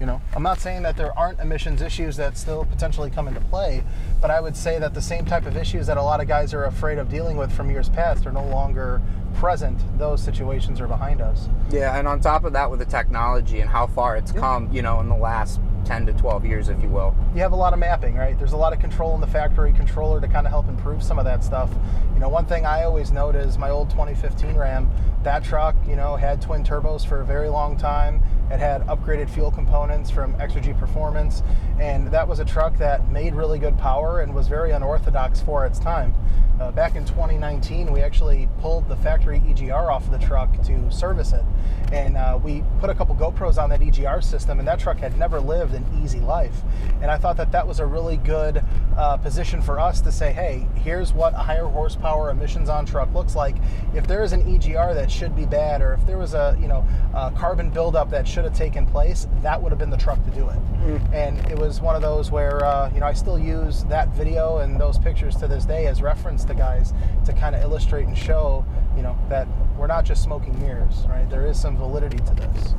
you 0.01 0.07
know, 0.07 0.19
I'm 0.35 0.41
not 0.41 0.59
saying 0.59 0.81
that 0.81 0.97
there 0.97 1.17
aren't 1.17 1.39
emissions 1.39 1.79
issues 1.83 2.17
that 2.17 2.35
still 2.35 2.65
potentially 2.65 3.11
come 3.11 3.27
into 3.27 3.39
play, 3.39 3.83
but 4.19 4.31
I 4.31 4.41
would 4.41 4.57
say 4.57 4.79
that 4.79 4.95
the 4.95 5.01
same 5.01 5.25
type 5.25 5.45
of 5.45 5.55
issues 5.55 5.85
that 5.85 5.97
a 5.97 6.01
lot 6.01 6.19
of 6.19 6.27
guys 6.27 6.55
are 6.55 6.63
afraid 6.63 6.97
of 6.97 7.07
dealing 7.07 7.37
with 7.37 7.51
from 7.51 7.69
years 7.69 7.87
past 7.87 8.25
are 8.25 8.31
no 8.31 8.43
longer 8.43 8.99
present. 9.35 9.79
Those 9.99 10.19
situations 10.19 10.81
are 10.81 10.87
behind 10.87 11.21
us. 11.21 11.49
Yeah, 11.69 11.99
and 11.99 12.07
on 12.07 12.19
top 12.19 12.45
of 12.45 12.53
that, 12.53 12.71
with 12.71 12.79
the 12.79 12.85
technology 12.85 13.59
and 13.59 13.69
how 13.69 13.85
far 13.85 14.17
it's 14.17 14.33
yeah. 14.33 14.39
come, 14.39 14.73
you 14.73 14.81
know, 14.81 14.99
in 15.01 15.07
the 15.07 15.15
last 15.15 15.61
10 15.85 16.07
to 16.07 16.13
12 16.13 16.45
years, 16.45 16.69
if 16.69 16.81
you 16.81 16.89
will. 16.89 17.15
You 17.35 17.41
have 17.41 17.51
a 17.51 17.55
lot 17.55 17.73
of 17.73 17.77
mapping, 17.77 18.15
right? 18.15 18.37
There's 18.37 18.53
a 18.53 18.57
lot 18.57 18.73
of 18.73 18.79
control 18.79 19.13
in 19.13 19.21
the 19.21 19.27
factory 19.27 19.71
controller 19.71 20.19
to 20.19 20.27
kind 20.27 20.47
of 20.47 20.51
help 20.51 20.67
improve 20.67 21.03
some 21.03 21.19
of 21.19 21.25
that 21.25 21.43
stuff. 21.43 21.69
You 22.15 22.19
know, 22.19 22.29
one 22.29 22.47
thing 22.47 22.65
I 22.65 22.85
always 22.85 23.11
note 23.11 23.35
is 23.35 23.55
my 23.55 23.69
old 23.69 23.91
2015 23.91 24.55
Ram, 24.55 24.89
that 25.23 25.43
truck, 25.43 25.75
you 25.87 25.95
know, 25.95 26.15
had 26.15 26.41
twin 26.41 26.63
turbos 26.63 27.05
for 27.05 27.21
a 27.21 27.25
very 27.25 27.49
long 27.49 27.77
time. 27.77 28.23
It 28.49 28.59
had 28.59 28.85
upgraded 28.87 29.29
fuel 29.29 29.51
components 29.51 30.09
from 30.09 30.33
Exergy 30.35 30.77
Performance, 30.77 31.43
and 31.79 32.07
that 32.07 32.27
was 32.27 32.39
a 32.39 32.45
truck 32.45 32.77
that 32.77 33.09
made 33.09 33.35
really 33.35 33.59
good 33.59 33.77
power 33.77 34.21
and 34.21 34.33
was 34.33 34.47
very 34.47 34.71
unorthodox 34.71 35.41
for 35.41 35.65
its 35.65 35.79
time. 35.79 36.13
Uh, 36.61 36.69
back 36.69 36.95
in 36.95 37.03
2019, 37.05 37.91
we 37.91 38.01
actually 38.01 38.47
pulled 38.59 38.87
the 38.87 38.95
factory 38.97 39.39
EGR 39.39 39.91
off 39.91 40.05
of 40.05 40.11
the 40.11 40.19
truck 40.19 40.61
to 40.61 40.91
service 40.91 41.33
it, 41.33 41.43
and 41.91 42.15
uh, 42.15 42.37
we 42.43 42.63
put 42.79 42.89
a 42.89 42.93
couple 42.93 43.15
GoPros 43.15 43.57
on 43.57 43.67
that 43.71 43.79
EGR 43.79 44.23
system, 44.23 44.59
and 44.59 44.67
that 44.67 44.79
truck 44.79 44.99
had 44.99 45.17
never 45.17 45.39
lived 45.39 45.73
an 45.73 45.83
easy 46.03 46.19
life. 46.19 46.61
And 47.01 47.09
I 47.09 47.17
thought 47.17 47.35
that 47.37 47.51
that 47.53 47.65
was 47.65 47.79
a 47.79 47.85
really 47.87 48.17
good 48.17 48.63
uh, 48.95 49.17
position 49.17 49.59
for 49.63 49.79
us 49.79 50.01
to 50.01 50.11
say, 50.11 50.31
hey, 50.33 50.67
here's 50.75 51.13
what 51.13 51.33
a 51.33 51.37
higher 51.37 51.65
horsepower 51.65 52.29
emissions 52.29 52.69
on 52.69 52.85
truck 52.85 53.11
looks 53.11 53.35
like. 53.35 53.55
If 53.95 54.05
there 54.05 54.21
is 54.21 54.31
an 54.31 54.43
EGR 54.43 54.93
that 54.93 55.09
should 55.09 55.35
be 55.35 55.47
bad, 55.47 55.81
or 55.81 55.93
if 55.93 56.05
there 56.05 56.19
was 56.19 56.35
a 56.35 56.55
you 56.61 56.67
know 56.67 56.85
a 57.15 57.31
carbon 57.31 57.71
buildup 57.71 58.11
that 58.11 58.27
should 58.41 58.49
have 58.49 58.57
taken 58.57 58.87
place, 58.87 59.27
that 59.43 59.61
would 59.61 59.71
have 59.71 59.77
been 59.77 59.91
the 59.91 59.97
truck 59.97 60.23
to 60.25 60.31
do 60.31 60.49
it. 60.49 60.57
Mm. 60.81 61.13
And 61.13 61.51
it 61.51 61.57
was 61.57 61.79
one 61.79 61.95
of 61.95 62.01
those 62.01 62.31
where 62.31 62.65
uh, 62.65 62.91
you 62.91 62.99
know 62.99 63.05
I 63.05 63.13
still 63.13 63.37
use 63.37 63.83
that 63.83 64.09
video 64.09 64.57
and 64.57 64.79
those 64.79 64.97
pictures 64.97 65.35
to 65.37 65.47
this 65.47 65.63
day 65.63 65.85
as 65.85 66.01
reference 66.01 66.43
to 66.45 66.55
guys 66.55 66.93
to 67.25 67.33
kind 67.33 67.55
of 67.55 67.61
illustrate 67.61 68.07
and 68.07 68.17
show 68.17 68.65
you 68.95 69.03
know 69.03 69.15
that 69.29 69.47
we're 69.77 69.87
not 69.87 70.05
just 70.05 70.23
smoking 70.23 70.59
mirrors, 70.59 71.05
right? 71.07 71.29
There 71.29 71.45
is 71.45 71.59
some 71.59 71.77
validity 71.77 72.17
to 72.17 72.33
this. 72.33 72.73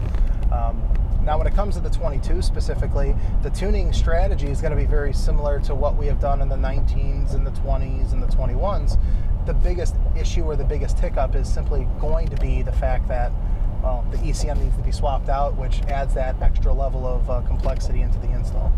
Um, 0.50 0.82
now, 1.24 1.38
when 1.38 1.46
it 1.46 1.54
comes 1.54 1.76
to 1.76 1.80
the 1.80 1.90
22 1.90 2.42
specifically, 2.42 3.14
the 3.42 3.50
tuning 3.50 3.92
strategy 3.92 4.48
is 4.48 4.60
going 4.60 4.72
to 4.72 4.76
be 4.76 4.86
very 4.86 5.12
similar 5.12 5.60
to 5.60 5.76
what 5.76 5.96
we 5.96 6.06
have 6.06 6.18
done 6.18 6.42
in 6.42 6.48
the 6.48 6.56
19s 6.56 7.34
and 7.34 7.46
the 7.46 7.52
20s 7.52 8.12
and 8.12 8.20
the 8.20 8.26
21s. 8.26 8.98
The 9.46 9.54
biggest 9.54 9.94
issue 10.16 10.42
or 10.42 10.56
the 10.56 10.64
biggest 10.64 10.98
hiccup 10.98 11.36
is 11.36 11.52
simply 11.52 11.86
going 12.00 12.26
to 12.28 12.36
be 12.36 12.62
the 12.62 12.72
fact 12.72 13.06
that 13.06 13.30
well, 13.82 14.06
the 14.10 14.18
ECM 14.18 14.60
needs 14.60 14.76
to 14.76 14.82
be 14.82 14.92
swapped 14.92 15.28
out, 15.28 15.56
which 15.56 15.82
adds 15.82 16.14
that 16.14 16.40
extra 16.40 16.72
level 16.72 17.06
of 17.06 17.28
uh, 17.28 17.40
complexity 17.42 18.00
into 18.00 18.18
the 18.20 18.30
install. 18.30 18.72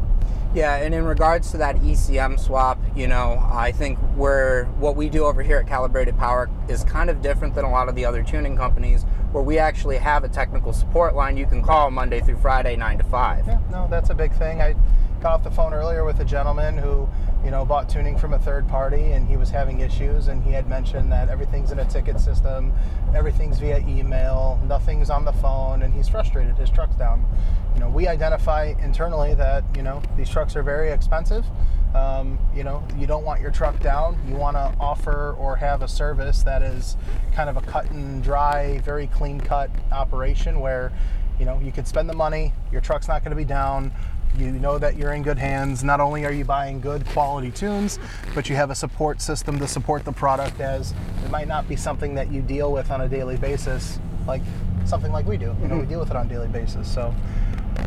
Yeah, 0.54 0.76
and 0.76 0.94
in 0.94 1.04
regards 1.04 1.50
to 1.50 1.56
that 1.58 1.76
ECM 1.76 2.38
swap, 2.38 2.78
you 2.94 3.08
know, 3.08 3.44
I 3.52 3.72
think 3.72 3.98
we're 4.16 4.66
what 4.78 4.94
we 4.94 5.08
do 5.08 5.24
over 5.24 5.42
here 5.42 5.58
at 5.58 5.66
Calibrated 5.66 6.16
Power 6.16 6.48
is 6.68 6.84
kind 6.84 7.10
of 7.10 7.20
different 7.20 7.56
than 7.56 7.64
a 7.64 7.70
lot 7.70 7.88
of 7.88 7.96
the 7.96 8.04
other 8.04 8.22
tuning 8.22 8.56
companies 8.56 9.02
where 9.32 9.42
we 9.42 9.58
actually 9.58 9.96
have 9.96 10.22
a 10.22 10.28
technical 10.28 10.72
support 10.72 11.16
line 11.16 11.36
you 11.36 11.44
can 11.44 11.60
call 11.60 11.90
Monday 11.90 12.20
through 12.20 12.36
Friday, 12.36 12.76
9 12.76 12.98
to 12.98 13.04
5. 13.04 13.46
Yeah, 13.48 13.58
no, 13.72 13.88
that's 13.90 14.10
a 14.10 14.14
big 14.14 14.32
thing. 14.32 14.62
I 14.62 14.76
got 15.20 15.32
off 15.32 15.42
the 15.42 15.50
phone 15.50 15.74
earlier 15.74 16.04
with 16.04 16.20
a 16.20 16.24
gentleman 16.24 16.78
who, 16.78 17.08
you 17.44 17.50
know, 17.50 17.64
bought 17.64 17.88
tuning 17.88 18.16
from 18.16 18.32
a 18.32 18.38
third 18.38 18.66
party 18.66 19.12
and 19.12 19.28
he 19.28 19.36
was 19.36 19.50
having 19.50 19.80
issues 19.80 20.28
and 20.28 20.42
he 20.42 20.50
had 20.50 20.66
mentioned 20.68 21.12
that 21.12 21.28
everything's 21.28 21.72
in 21.72 21.78
a 21.78 21.84
ticket 21.84 22.18
system, 22.18 22.72
everything's 23.14 23.58
via 23.58 23.78
email, 23.80 24.58
nothing's 24.66 25.10
on 25.10 25.24
the 25.26 25.32
phone, 25.32 25.82
and 25.82 25.92
he's 25.92 26.08
frustrated. 26.08 26.56
His 26.56 26.70
truck's 26.70 26.96
down. 26.96 27.26
You 27.74 27.80
know, 27.80 27.90
we 27.90 28.08
identify 28.08 28.74
internally 28.82 29.34
that, 29.34 29.64
you 29.76 29.82
know, 29.82 30.00
these 30.16 30.30
trucks 30.30 30.56
are 30.56 30.62
very 30.62 30.90
expensive. 30.90 31.44
Um, 31.94 32.38
you 32.54 32.64
know, 32.64 32.82
you 32.96 33.06
don't 33.06 33.24
want 33.24 33.40
your 33.40 33.50
truck 33.50 33.78
down. 33.80 34.18
You 34.26 34.36
want 34.36 34.56
to 34.56 34.74
offer 34.80 35.36
or 35.38 35.56
have 35.56 35.82
a 35.82 35.88
service 35.88 36.42
that 36.44 36.62
is 36.62 36.96
kind 37.32 37.50
of 37.50 37.56
a 37.56 37.60
cut 37.60 37.90
and 37.90 38.22
dry, 38.22 38.78
very 38.78 39.06
clean 39.08 39.40
cut 39.40 39.70
operation 39.92 40.60
where, 40.60 40.92
you 41.38 41.44
know, 41.44 41.60
you 41.60 41.72
could 41.72 41.86
spend 41.86 42.08
the 42.08 42.14
money, 42.14 42.52
your 42.72 42.80
truck's 42.80 43.06
not 43.06 43.22
going 43.22 43.30
to 43.30 43.36
be 43.36 43.44
down. 43.44 43.92
You 44.36 44.50
know 44.50 44.78
that 44.78 44.96
you're 44.96 45.12
in 45.12 45.22
good 45.22 45.38
hands. 45.38 45.84
Not 45.84 46.00
only 46.00 46.24
are 46.24 46.32
you 46.32 46.44
buying 46.44 46.80
good 46.80 47.06
quality 47.06 47.52
tunes, 47.52 48.00
but 48.34 48.50
you 48.50 48.56
have 48.56 48.70
a 48.70 48.74
support 48.74 49.20
system 49.20 49.60
to 49.60 49.68
support 49.68 50.04
the 50.04 50.12
product 50.12 50.60
as 50.60 50.92
it 51.24 51.30
might 51.30 51.46
not 51.46 51.68
be 51.68 51.76
something 51.76 52.16
that 52.16 52.32
you 52.32 52.42
deal 52.42 52.72
with 52.72 52.90
on 52.90 53.02
a 53.02 53.08
daily 53.08 53.36
basis, 53.36 54.00
like 54.26 54.42
something 54.86 55.12
like 55.12 55.26
we 55.26 55.36
do. 55.36 55.54
You 55.62 55.68
know, 55.68 55.78
we 55.78 55.86
deal 55.86 56.00
with 56.00 56.10
it 56.10 56.16
on 56.16 56.26
a 56.26 56.28
daily 56.28 56.48
basis. 56.48 56.92
So, 56.92 57.14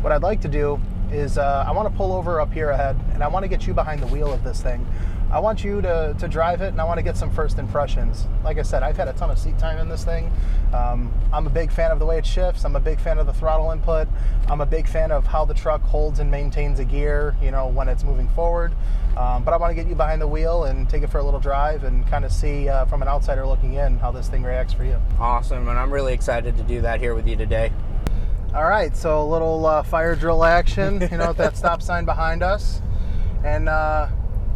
what 0.00 0.10
I'd 0.10 0.22
like 0.22 0.40
to 0.40 0.48
do 0.48 0.80
is 1.12 1.36
uh, 1.36 1.64
I 1.66 1.72
want 1.72 1.90
to 1.90 1.96
pull 1.96 2.12
over 2.12 2.40
up 2.40 2.52
here 2.52 2.70
ahead 2.70 2.98
and 3.12 3.22
I 3.22 3.28
want 3.28 3.44
to 3.44 3.48
get 3.48 3.66
you 3.66 3.74
behind 3.74 4.00
the 4.02 4.06
wheel 4.06 4.32
of 4.32 4.42
this 4.42 4.62
thing. 4.62 4.86
I 5.30 5.40
want 5.40 5.62
you 5.62 5.82
to, 5.82 6.16
to 6.18 6.28
drive 6.28 6.62
it 6.62 6.68
and 6.68 6.80
I 6.80 6.84
want 6.84 6.98
to 6.98 7.02
get 7.02 7.16
some 7.16 7.30
first 7.30 7.58
impressions. 7.58 8.26
Like 8.42 8.58
I 8.58 8.62
said, 8.62 8.82
I've 8.82 8.96
had 8.96 9.08
a 9.08 9.12
ton 9.12 9.30
of 9.30 9.38
seat 9.38 9.58
time 9.58 9.78
in 9.78 9.88
this 9.88 10.02
thing. 10.02 10.32
Um, 10.72 11.12
I'm 11.32 11.46
a 11.46 11.50
big 11.50 11.70
fan 11.70 11.90
of 11.90 11.98
the 11.98 12.06
way 12.06 12.16
it 12.16 12.24
shifts. 12.24 12.64
I'm 12.64 12.76
a 12.76 12.80
big 12.80 12.98
fan 12.98 13.18
of 13.18 13.26
the 13.26 13.34
throttle 13.34 13.70
input. 13.70 14.08
I'm 14.48 14.62
a 14.62 14.66
big 14.66 14.88
fan 14.88 15.12
of 15.12 15.26
how 15.26 15.44
the 15.44 15.52
truck 15.52 15.82
holds 15.82 16.18
and 16.18 16.30
maintains 16.30 16.78
a 16.78 16.84
gear, 16.84 17.36
you 17.42 17.50
know, 17.50 17.68
when 17.68 17.88
it's 17.88 18.04
moving 18.04 18.28
forward. 18.30 18.72
Um, 19.18 19.44
but 19.44 19.52
I 19.52 19.58
want 19.58 19.70
to 19.70 19.74
get 19.74 19.86
you 19.86 19.94
behind 19.94 20.22
the 20.22 20.26
wheel 20.26 20.64
and 20.64 20.88
take 20.88 21.02
it 21.02 21.08
for 21.08 21.18
a 21.18 21.24
little 21.24 21.40
drive 21.40 21.84
and 21.84 22.06
kind 22.08 22.24
of 22.24 22.32
see 22.32 22.68
uh, 22.68 22.86
from 22.86 23.02
an 23.02 23.08
outsider 23.08 23.46
looking 23.46 23.74
in 23.74 23.98
how 23.98 24.10
this 24.10 24.28
thing 24.28 24.44
reacts 24.44 24.72
for 24.72 24.84
you. 24.84 24.96
Awesome, 25.18 25.68
and 25.68 25.78
I'm 25.78 25.92
really 25.92 26.14
excited 26.14 26.56
to 26.56 26.62
do 26.62 26.80
that 26.82 27.00
here 27.00 27.14
with 27.14 27.26
you 27.26 27.36
today. 27.36 27.70
All 28.54 28.64
right, 28.64 28.96
so 28.96 29.22
a 29.22 29.26
little 29.26 29.66
uh, 29.66 29.82
fire 29.82 30.14
drill 30.14 30.42
action, 30.42 31.06
you 31.10 31.18
know, 31.18 31.28
with 31.28 31.36
that 31.36 31.56
stop 31.58 31.82
sign 31.82 32.06
behind 32.06 32.42
us. 32.42 32.80
And 33.44 33.68
uh, 33.68 34.08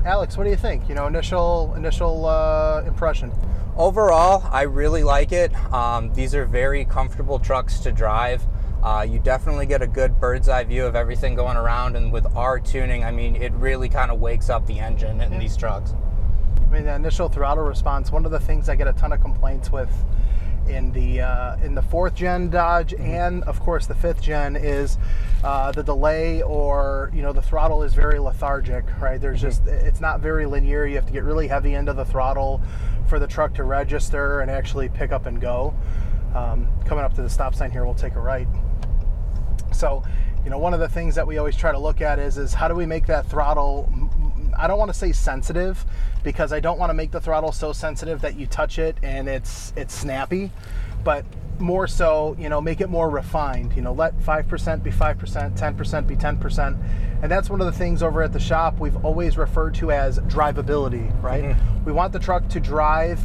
Alex, 0.05 0.37
what 0.37 0.45
do 0.45 0.51
you 0.51 0.57
think? 0.57 0.89
You 0.89 0.97
know, 0.97 1.07
initial 1.07 1.75
initial 1.77 2.27
uh, 2.27 2.83
impression. 2.87 3.33
Overall, 3.77 4.43
I 4.51 4.63
really 4.63 5.05
like 5.05 5.33
it. 5.33 5.55
Um, 5.73 6.13
these 6.13 6.35
are 6.35 6.45
very 6.45 6.85
comfortable 6.85 7.39
trucks 7.39 7.79
to 7.81 7.93
drive. 7.93 8.45
Uh, 8.83 9.07
you 9.09 9.21
definitely 9.21 9.65
get 9.65 9.81
a 9.81 9.87
good 9.87 10.19
bird's 10.19 10.49
eye 10.49 10.65
view 10.65 10.85
of 10.85 10.97
everything 10.97 11.37
going 11.37 11.57
around, 11.57 11.95
and 11.95 12.13
with 12.13 12.27
our 12.35 12.59
tuning, 12.59 13.05
I 13.05 13.13
mean, 13.13 13.37
it 13.37 13.53
really 13.53 13.89
kind 13.89 14.11
of 14.11 14.21
wakes 14.21 14.51
up 14.51 14.67
the 14.67 14.81
engine 14.81 15.21
in 15.21 15.33
yeah. 15.33 15.39
these 15.39 15.57
trucks. 15.57 15.95
I 16.57 16.73
mean, 16.73 16.85
the 16.85 16.95
initial 16.95 17.29
throttle 17.29 17.65
response. 17.65 18.11
One 18.11 18.25
of 18.25 18.33
the 18.33 18.41
things 18.41 18.69
I 18.69 18.75
get 18.75 18.89
a 18.89 18.93
ton 18.93 19.13
of 19.13 19.21
complaints 19.21 19.71
with 19.71 19.91
in 20.69 20.93
the 20.93 21.21
uh, 21.21 21.57
in 21.57 21.75
the 21.75 21.83
fourth 21.83 22.15
gen 22.15 22.49
Dodge 22.51 22.93
mm-hmm. 22.93 23.03
and 23.03 23.45
of 23.45 23.61
course 23.61 23.87
the 23.87 23.95
fifth 23.95 24.23
gen 24.23 24.57
is 24.57 24.99
uh, 25.45 25.73
the 25.73 25.83
delay 25.83 26.43
or 26.43 27.11
you 27.15 27.23
know 27.23 27.33
the 27.33 27.43
throttle 27.43 27.83
is 27.83 27.95
very 27.95 28.19
lethargic 28.19 28.85
right 29.01 29.21
there's 29.21 29.41
mm-hmm. 29.41 29.49
just 29.49 29.67
it's 29.67 30.01
not 30.01 30.21
very 30.21 30.47
linear 30.47 30.87
you 30.87 30.95
have 30.97 31.07
to 31.07 31.13
get 31.13 31.25
really 31.25 31.49
heavy 31.49 31.75
into 31.75 31.93
the 31.93 32.05
throttle 32.05 32.61
for 33.09 33.19
the 33.19 33.27
truck 33.27 33.55
to 33.55 33.65
register 33.65 34.41
and 34.41 34.51
actually 34.51 34.89
pick 34.89 35.13
up 35.13 35.27
and 35.27 35.41
go 35.41 35.75
um, 36.35 36.69
coming 36.85 37.05
up 37.05 37.15
to 37.15 37.23
the 37.23 37.31
stop 37.31 37.55
sign 37.55 37.71
here 37.71 37.85
we'll 37.85 37.95
take 37.95 38.15
a 38.15 38.21
right 38.21 38.49
so 39.73 40.03
you 40.45 40.51
know 40.51 40.59
one 40.59 40.75
of 40.75 40.81
the 40.81 40.89
things 40.89 41.15
that 41.15 41.27
we 41.27 41.39
always 41.39 41.57
try 41.57 41.73
to 41.73 41.79
look 41.79 42.01
at 42.01 42.19
is 42.19 42.39
is 42.39 42.55
how 42.55 42.69
do 42.69 42.75
we 42.75 42.87
make 42.87 43.07
that 43.07 43.27
throttle 43.27 43.91
I 44.57 44.67
don't 44.67 44.79
want 44.79 44.91
to 44.93 44.99
say 44.99 45.13
sensitive 45.13 45.85
because 46.23 46.53
I 46.53 46.61
don't 46.61 46.79
want 46.79 46.91
to 46.91 46.95
make 46.95 47.11
the 47.11 47.21
throttle 47.21 47.53
so 47.53 47.73
sensitive 47.73 48.21
that 48.23 48.39
you 48.39 48.47
touch 48.47 48.79
it 48.79 48.97
and 49.03 49.29
it's 49.29 49.73
it's 49.77 49.95
snappy, 49.95 50.51
but 51.05 51.25
more 51.59 51.87
so, 51.87 52.37
you 52.39 52.49
know, 52.49 52.61
make 52.61 52.81
it 52.81 52.91
more 52.91 53.09
refined. 53.09 53.75
You 53.75 53.83
know, 53.83 53.93
let 53.93 54.19
5% 54.19 54.83
be 54.83 54.91
5%, 54.91 55.59
10% 55.59 56.07
be 56.07 56.17
10%. 56.17 56.79
And 57.23 57.31
that's 57.31 57.49
one 57.49 57.61
of 57.61 57.67
the 57.67 57.73
things 57.73 58.03
over 58.03 58.23
at 58.23 58.33
the 58.33 58.41
shop 58.41 58.81
we've 58.81 59.03
always 59.05 59.39
referred 59.39 59.75
to 59.77 59.93
as 59.93 60.19
drivability, 60.21 61.23
right? 61.23 61.45
Mm-hmm. 61.45 61.85
We 61.85 61.93
want 61.93 62.13
the 62.13 62.19
truck 62.19 62.49
to 62.49 62.61
drive 62.61 63.21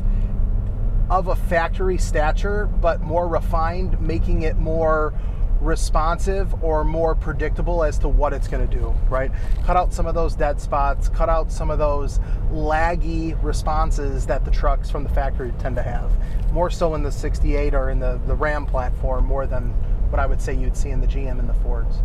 of 1.10 1.28
a 1.28 1.36
factory 1.36 1.98
stature, 1.98 2.68
but 2.68 3.02
more 3.02 3.28
refined, 3.28 4.00
making 4.00 4.44
it 4.44 4.58
more 4.58 5.14
responsive 5.62 6.64
or 6.64 6.84
more 6.84 7.16
predictable 7.16 7.84
as 7.84 7.98
to 8.00 8.08
what 8.08 8.34
it's 8.34 8.48
going 8.48 8.68
to 8.68 8.78
do, 8.78 8.94
right? 9.10 9.32
Cut 9.64 9.78
out 9.78 9.94
some 9.94 10.06
of 10.06 10.16
those 10.16 10.36
dead 10.36 10.62
spots, 10.62 11.10
cut 11.10 11.30
out 11.30 11.52
some 11.52 11.70
of 11.70 11.80
those 11.80 12.20
laggy 12.52 13.42
responses 13.44 14.26
that 14.28 14.46
the 14.46 14.52
trucks 14.52 14.90
from 14.90 15.04
the 15.04 15.10
factory 15.10 15.54
tend 15.60 15.76
to 15.76 15.84
have. 15.84 16.12
More 16.52 16.70
so 16.70 16.96
in 16.96 17.04
the 17.04 17.12
68 17.12 17.74
or 17.74 17.90
in 17.90 18.00
the, 18.00 18.20
the 18.28 18.36
Ram 18.36 18.66
platform, 18.66 19.26
more 19.26 19.48
than 19.48 19.70
what 20.10 20.20
I 20.20 20.26
would 20.26 20.42
say 20.42 20.54
you'd 20.54 20.78
see 20.78 20.90
in 20.90 21.02
the 21.02 21.08
GM 21.08 21.40
and 21.40 21.50
the 21.50 21.54
Fords. 21.56 21.98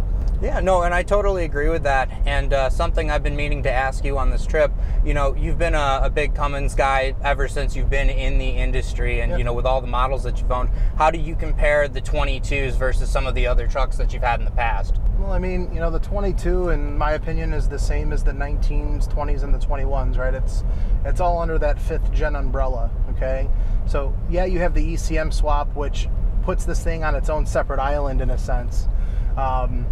Yeah, 0.42 0.58
no, 0.58 0.82
and 0.82 0.92
I 0.92 1.04
totally 1.04 1.44
agree 1.44 1.68
with 1.68 1.84
that. 1.84 2.10
And 2.26 2.52
uh, 2.52 2.68
something 2.68 3.12
I've 3.12 3.22
been 3.22 3.36
meaning 3.36 3.62
to 3.62 3.70
ask 3.70 4.04
you 4.04 4.18
on 4.18 4.30
this 4.30 4.44
trip, 4.44 4.72
you 5.04 5.14
know, 5.14 5.36
you've 5.36 5.56
been 5.56 5.76
a, 5.76 6.00
a 6.02 6.10
big 6.10 6.34
Cummins 6.34 6.74
guy 6.74 7.14
ever 7.22 7.46
since 7.46 7.76
you've 7.76 7.88
been 7.88 8.10
in 8.10 8.38
the 8.38 8.48
industry, 8.48 9.20
and 9.20 9.38
you 9.38 9.44
know, 9.44 9.52
with 9.52 9.66
all 9.66 9.80
the 9.80 9.86
models 9.86 10.24
that 10.24 10.40
you've 10.40 10.50
owned, 10.50 10.70
how 10.98 11.12
do 11.12 11.18
you 11.20 11.36
compare 11.36 11.86
the 11.86 12.00
22s 12.00 12.72
versus 12.72 13.08
some 13.08 13.24
of 13.24 13.36
the 13.36 13.46
other 13.46 13.68
trucks 13.68 13.96
that 13.98 14.12
you've 14.12 14.24
had 14.24 14.40
in 14.40 14.44
the 14.44 14.50
past? 14.50 14.96
Well, 15.16 15.30
I 15.30 15.38
mean, 15.38 15.72
you 15.72 15.78
know, 15.78 15.92
the 15.92 16.00
22, 16.00 16.70
in 16.70 16.98
my 16.98 17.12
opinion, 17.12 17.52
is 17.52 17.68
the 17.68 17.78
same 17.78 18.12
as 18.12 18.24
the 18.24 18.32
19s, 18.32 19.08
20s, 19.08 19.44
and 19.44 19.54
the 19.54 19.64
21s, 19.64 20.18
right? 20.18 20.34
It's 20.34 20.64
it's 21.04 21.20
all 21.20 21.38
under 21.38 21.56
that 21.60 21.80
fifth 21.80 22.10
gen 22.10 22.34
umbrella. 22.34 22.90
Okay, 23.10 23.48
so 23.86 24.12
yeah, 24.28 24.44
you 24.44 24.58
have 24.58 24.74
the 24.74 24.94
ECM 24.94 25.32
swap, 25.32 25.72
which 25.76 26.08
puts 26.42 26.64
this 26.64 26.82
thing 26.82 27.04
on 27.04 27.14
its 27.14 27.28
own 27.28 27.46
separate 27.46 27.78
island 27.78 28.20
in 28.20 28.30
a 28.30 28.38
sense. 28.38 28.88
Um, 29.36 29.86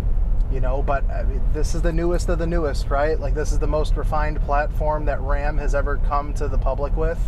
you 0.53 0.61
know 0.61 0.83
but 0.83 1.09
I 1.11 1.25
mean, 1.25 1.43
this 1.53 1.75
is 1.75 1.83
the 1.83 1.93
newest 1.93 2.29
of 2.29 2.39
the 2.39 2.47
newest 2.47 2.89
right? 2.91 3.19
Like 3.19 3.35
this 3.35 3.53
is 3.53 3.59
the 3.59 3.67
most 3.67 3.97
refined 3.97 4.41
platform 4.43 5.05
that 5.07 5.21
ram 5.21 5.59
has 5.59 5.75
ever 5.75 5.99
come 6.09 6.35
to 6.35 6.49
the 6.49 6.59
public 6.59 6.97
with. 6.97 7.19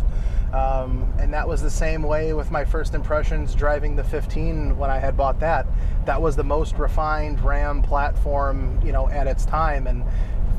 Um, 0.53 1.11
and 1.19 1.33
that 1.33 1.47
was 1.47 1.63
the 1.63 1.69
same 1.69 2.03
way 2.03 2.33
with 2.33 2.51
my 2.51 2.63
first 2.63 2.93
impressions 2.93 3.55
driving 3.55 3.95
the 3.95 4.03
15 4.03 4.77
when 4.77 4.91
i 4.91 4.99
had 4.99 5.17
bought 5.17 5.39
that. 5.39 5.65
That 6.05 6.21
was 6.21 6.35
the 6.35 6.43
most 6.43 6.77
refined 6.77 7.43
ram 7.43 7.81
platform 7.81 8.79
you 8.85 8.91
know 8.91 9.09
at 9.09 9.27
its 9.27 9.45
time. 9.45 9.87
And 9.87 10.03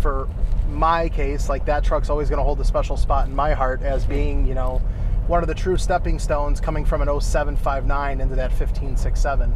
for 0.00 0.28
my 0.68 1.08
case 1.08 1.48
like 1.48 1.64
that 1.66 1.84
truck's 1.84 2.10
always 2.10 2.28
going 2.28 2.38
to 2.38 2.42
hold 2.42 2.60
a 2.60 2.64
special 2.64 2.96
spot 2.96 3.28
in 3.28 3.34
my 3.34 3.52
heart 3.52 3.82
as 3.82 4.04
being 4.04 4.46
you 4.46 4.54
know 4.54 4.82
one 5.26 5.42
of 5.42 5.46
the 5.46 5.54
true 5.54 5.76
stepping 5.76 6.18
stones 6.18 6.60
coming 6.60 6.84
from 6.84 7.00
an 7.00 7.08
0759 7.08 8.20
into 8.20 8.34
that 8.34 8.50
1567 8.50 9.52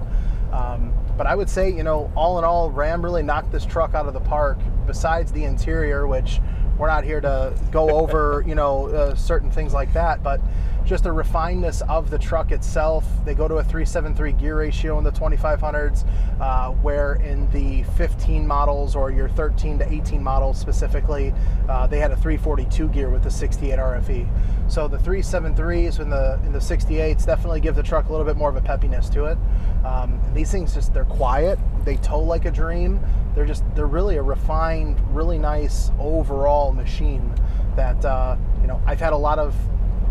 um, 0.52 0.92
but 1.16 1.26
I 1.26 1.34
would 1.34 1.50
say, 1.50 1.70
you 1.70 1.82
know, 1.82 2.10
all 2.16 2.38
in 2.38 2.44
all, 2.44 2.70
Ram 2.70 3.02
really 3.02 3.22
knocked 3.22 3.52
this 3.52 3.66
truck 3.66 3.94
out 3.94 4.06
of 4.06 4.14
the 4.14 4.20
park. 4.20 4.58
Besides 4.86 5.32
the 5.32 5.44
interior, 5.44 6.06
which 6.06 6.40
we're 6.78 6.86
not 6.86 7.04
here 7.04 7.20
to 7.20 7.54
go 7.70 7.90
over, 7.90 8.42
you 8.46 8.54
know, 8.54 8.86
uh, 8.86 9.14
certain 9.14 9.50
things 9.50 9.74
like 9.74 9.92
that, 9.92 10.22
but 10.22 10.40
just 10.88 11.04
the 11.04 11.10
refinedness 11.10 11.86
of 11.86 12.08
the 12.08 12.18
truck 12.18 12.50
itself. 12.50 13.04
They 13.26 13.34
go 13.34 13.46
to 13.46 13.56
a 13.56 13.62
373 13.62 14.32
gear 14.32 14.56
ratio 14.56 14.96
in 14.96 15.04
the 15.04 15.12
2500s, 15.12 16.06
uh, 16.40 16.70
where 16.72 17.16
in 17.16 17.48
the 17.50 17.82
15 17.98 18.46
models 18.46 18.96
or 18.96 19.10
your 19.10 19.28
13 19.28 19.78
to 19.80 19.92
18 19.92 20.22
models 20.22 20.58
specifically, 20.58 21.34
uh, 21.68 21.86
they 21.86 21.98
had 21.98 22.10
a 22.10 22.16
342 22.16 22.88
gear 22.88 23.10
with 23.10 23.22
the 23.22 23.30
68 23.30 23.78
RFE. 23.78 24.28
So 24.68 24.88
the 24.88 24.96
373s 24.96 26.00
in 26.00 26.08
the 26.08 26.40
in 26.46 26.52
the 26.52 26.58
68s 26.58 27.26
definitely 27.26 27.60
give 27.60 27.76
the 27.76 27.82
truck 27.82 28.08
a 28.08 28.10
little 28.10 28.26
bit 28.26 28.36
more 28.36 28.48
of 28.48 28.56
a 28.56 28.60
peppiness 28.62 29.12
to 29.12 29.26
it. 29.26 29.36
Um, 29.84 30.18
these 30.32 30.50
things 30.50 30.72
just 30.72 30.94
they're 30.94 31.04
quiet, 31.04 31.58
they 31.84 31.96
tow 31.96 32.20
like 32.20 32.46
a 32.46 32.50
dream. 32.50 32.98
They're 33.34 33.46
just 33.46 33.62
they're 33.74 33.86
really 33.86 34.16
a 34.16 34.22
refined, 34.22 34.98
really 35.14 35.38
nice 35.38 35.90
overall 35.98 36.72
machine 36.72 37.34
that 37.76 38.02
uh, 38.06 38.36
you 38.62 38.66
know 38.66 38.82
I've 38.86 39.00
had 39.00 39.12
a 39.12 39.16
lot 39.16 39.38
of 39.38 39.54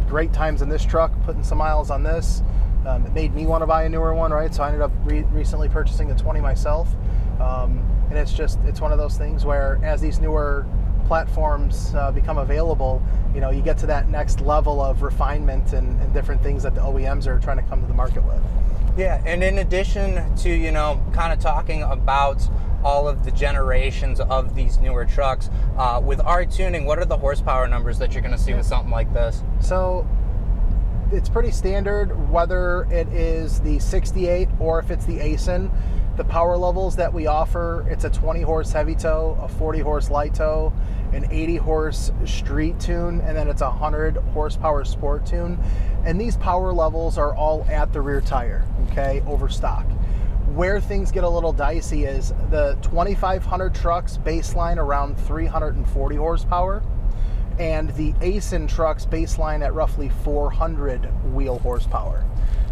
great 0.08 0.34
times 0.34 0.62
in 0.62 0.70
this 0.70 0.86
truck, 0.86 1.12
putting 1.24 1.44
some 1.44 1.58
miles 1.58 1.92
on 1.92 2.04
this. 2.04 2.42
Um, 2.86 3.06
it 3.06 3.14
made 3.14 3.34
me 3.34 3.46
want 3.46 3.62
to 3.62 3.68
buy 3.68 3.84
a 3.84 3.90
newer 3.90 4.14
one, 4.14 4.32
right? 4.32 4.54
So 4.54 4.64
I 4.64 4.68
ended 4.68 4.82
up 4.82 4.92
re- 5.04 5.26
recently 5.32 5.68
purchasing 5.68 6.08
the 6.08 6.16
20 6.16 6.40
myself. 6.40 6.90
Um, 7.40 7.84
and 8.10 8.18
it's 8.18 8.34
just, 8.34 8.60
it's 8.66 8.80
one 8.80 8.92
of 8.92 8.98
those 8.98 9.18
things 9.18 9.46
where 9.46 9.80
as 9.84 10.00
these 10.00 10.20
newer 10.20 10.66
platforms 11.06 11.94
uh, 11.96 12.12
become 12.12 12.38
available, 12.38 13.02
you 13.34 13.42
know, 13.42 13.50
you 13.50 13.62
get 13.62 13.78
to 13.80 13.86
that 13.88 14.10
next 14.10 14.42
level 14.42 14.82
of 14.82 15.02
refinement 15.02 15.74
and, 15.74 16.00
and 16.02 16.14
different 16.14 16.42
things 16.42 16.64
that 16.64 16.76
the 16.76 16.82
OEMs 16.82 17.28
are 17.28 17.40
trying 17.40 17.58
to 17.58 17.64
come 17.64 17.82
to 17.82 17.88
the 17.88 17.94
market 17.94 18.24
with. 18.24 18.42
Yeah, 18.98 19.22
and 19.26 19.44
in 19.44 19.60
addition 19.60 20.36
to, 20.38 20.50
you 20.50 20.72
know, 20.72 21.04
kind 21.14 21.32
of 21.32 21.40
talking 21.40 21.84
about 21.84 22.42
all 22.84 23.08
of 23.08 23.26
the 23.26 23.32
generations 23.32 24.20
of 24.20 24.56
these 24.56 24.78
newer 24.80 25.06
trucks, 25.06 25.50
uh, 25.78 26.02
with 26.04 26.20
our 26.22 26.46
tuning, 26.46 26.86
what 26.86 27.00
are 27.00 27.06
the 27.06 27.18
horsepower 27.18 27.68
numbers 27.68 28.00
that 28.00 28.14
you're 28.14 28.22
going 28.22 28.36
to 28.36 28.42
see 28.42 28.54
with 28.54 28.66
something 28.66 28.92
like 28.92 29.12
this? 29.14 29.44
So, 29.60 30.08
it's 31.12 31.30
pretty 31.30 31.52
standard 31.52 32.30
whether 32.30 32.84
it 32.92 33.08
is 33.10 33.62
the 33.62 33.80
68 33.80 34.50
or 34.60 34.80
if 34.80 34.92
it's 34.92 35.06
the 35.06 35.20
Aisin. 35.20 35.72
The 36.18 36.24
power 36.24 36.58
levels 36.58 36.96
that 36.96 37.14
we 37.14 37.28
offer, 37.28 37.86
it's 37.90 38.04
a 38.04 38.10
20 38.10 38.42
horse 38.42 38.72
heavy 38.72 38.96
tow, 38.96 39.38
a 39.42 39.48
40 39.48 39.80
horse 39.80 40.10
light 40.10 40.34
tow, 40.34 40.74
an 41.14 41.32
80 41.32 41.58
horse 41.58 42.12
street 42.26 42.80
tune, 42.80 43.22
and 43.22 43.38
then 43.38 43.48
it's 43.48 43.62
a 43.62 43.70
100 43.70 44.18
horsepower 44.34 44.84
sport 44.84 45.26
tune. 45.26 45.60
And 46.04 46.20
these 46.20 46.36
power 46.38 46.74
levels 46.74 47.18
are 47.18 47.36
all 47.36 47.66
at 47.70 47.94
the 47.94 48.02
rear 48.02 48.20
tire, 48.20 48.66
okay, 48.90 49.22
over 49.28 49.48
stock. 49.48 49.86
Where 50.54 50.80
things 50.80 51.12
get 51.12 51.24
a 51.24 51.30
little 51.30 51.54
dicey 51.54 52.06
is 52.06 52.34
the 52.50 52.78
2500 52.82 53.76
trucks 53.76 54.18
baseline 54.18 54.78
around 54.78 55.18
340 55.20 56.16
horsepower 56.16 56.82
and 57.60 57.90
the 57.96 58.14
Aisin 58.14 58.68
trucks 58.68 59.06
baseline 59.06 59.64
at 59.64 59.74
roughly 59.74 60.10
400 60.24 61.34
wheel 61.34 61.60
horsepower. 61.60 62.24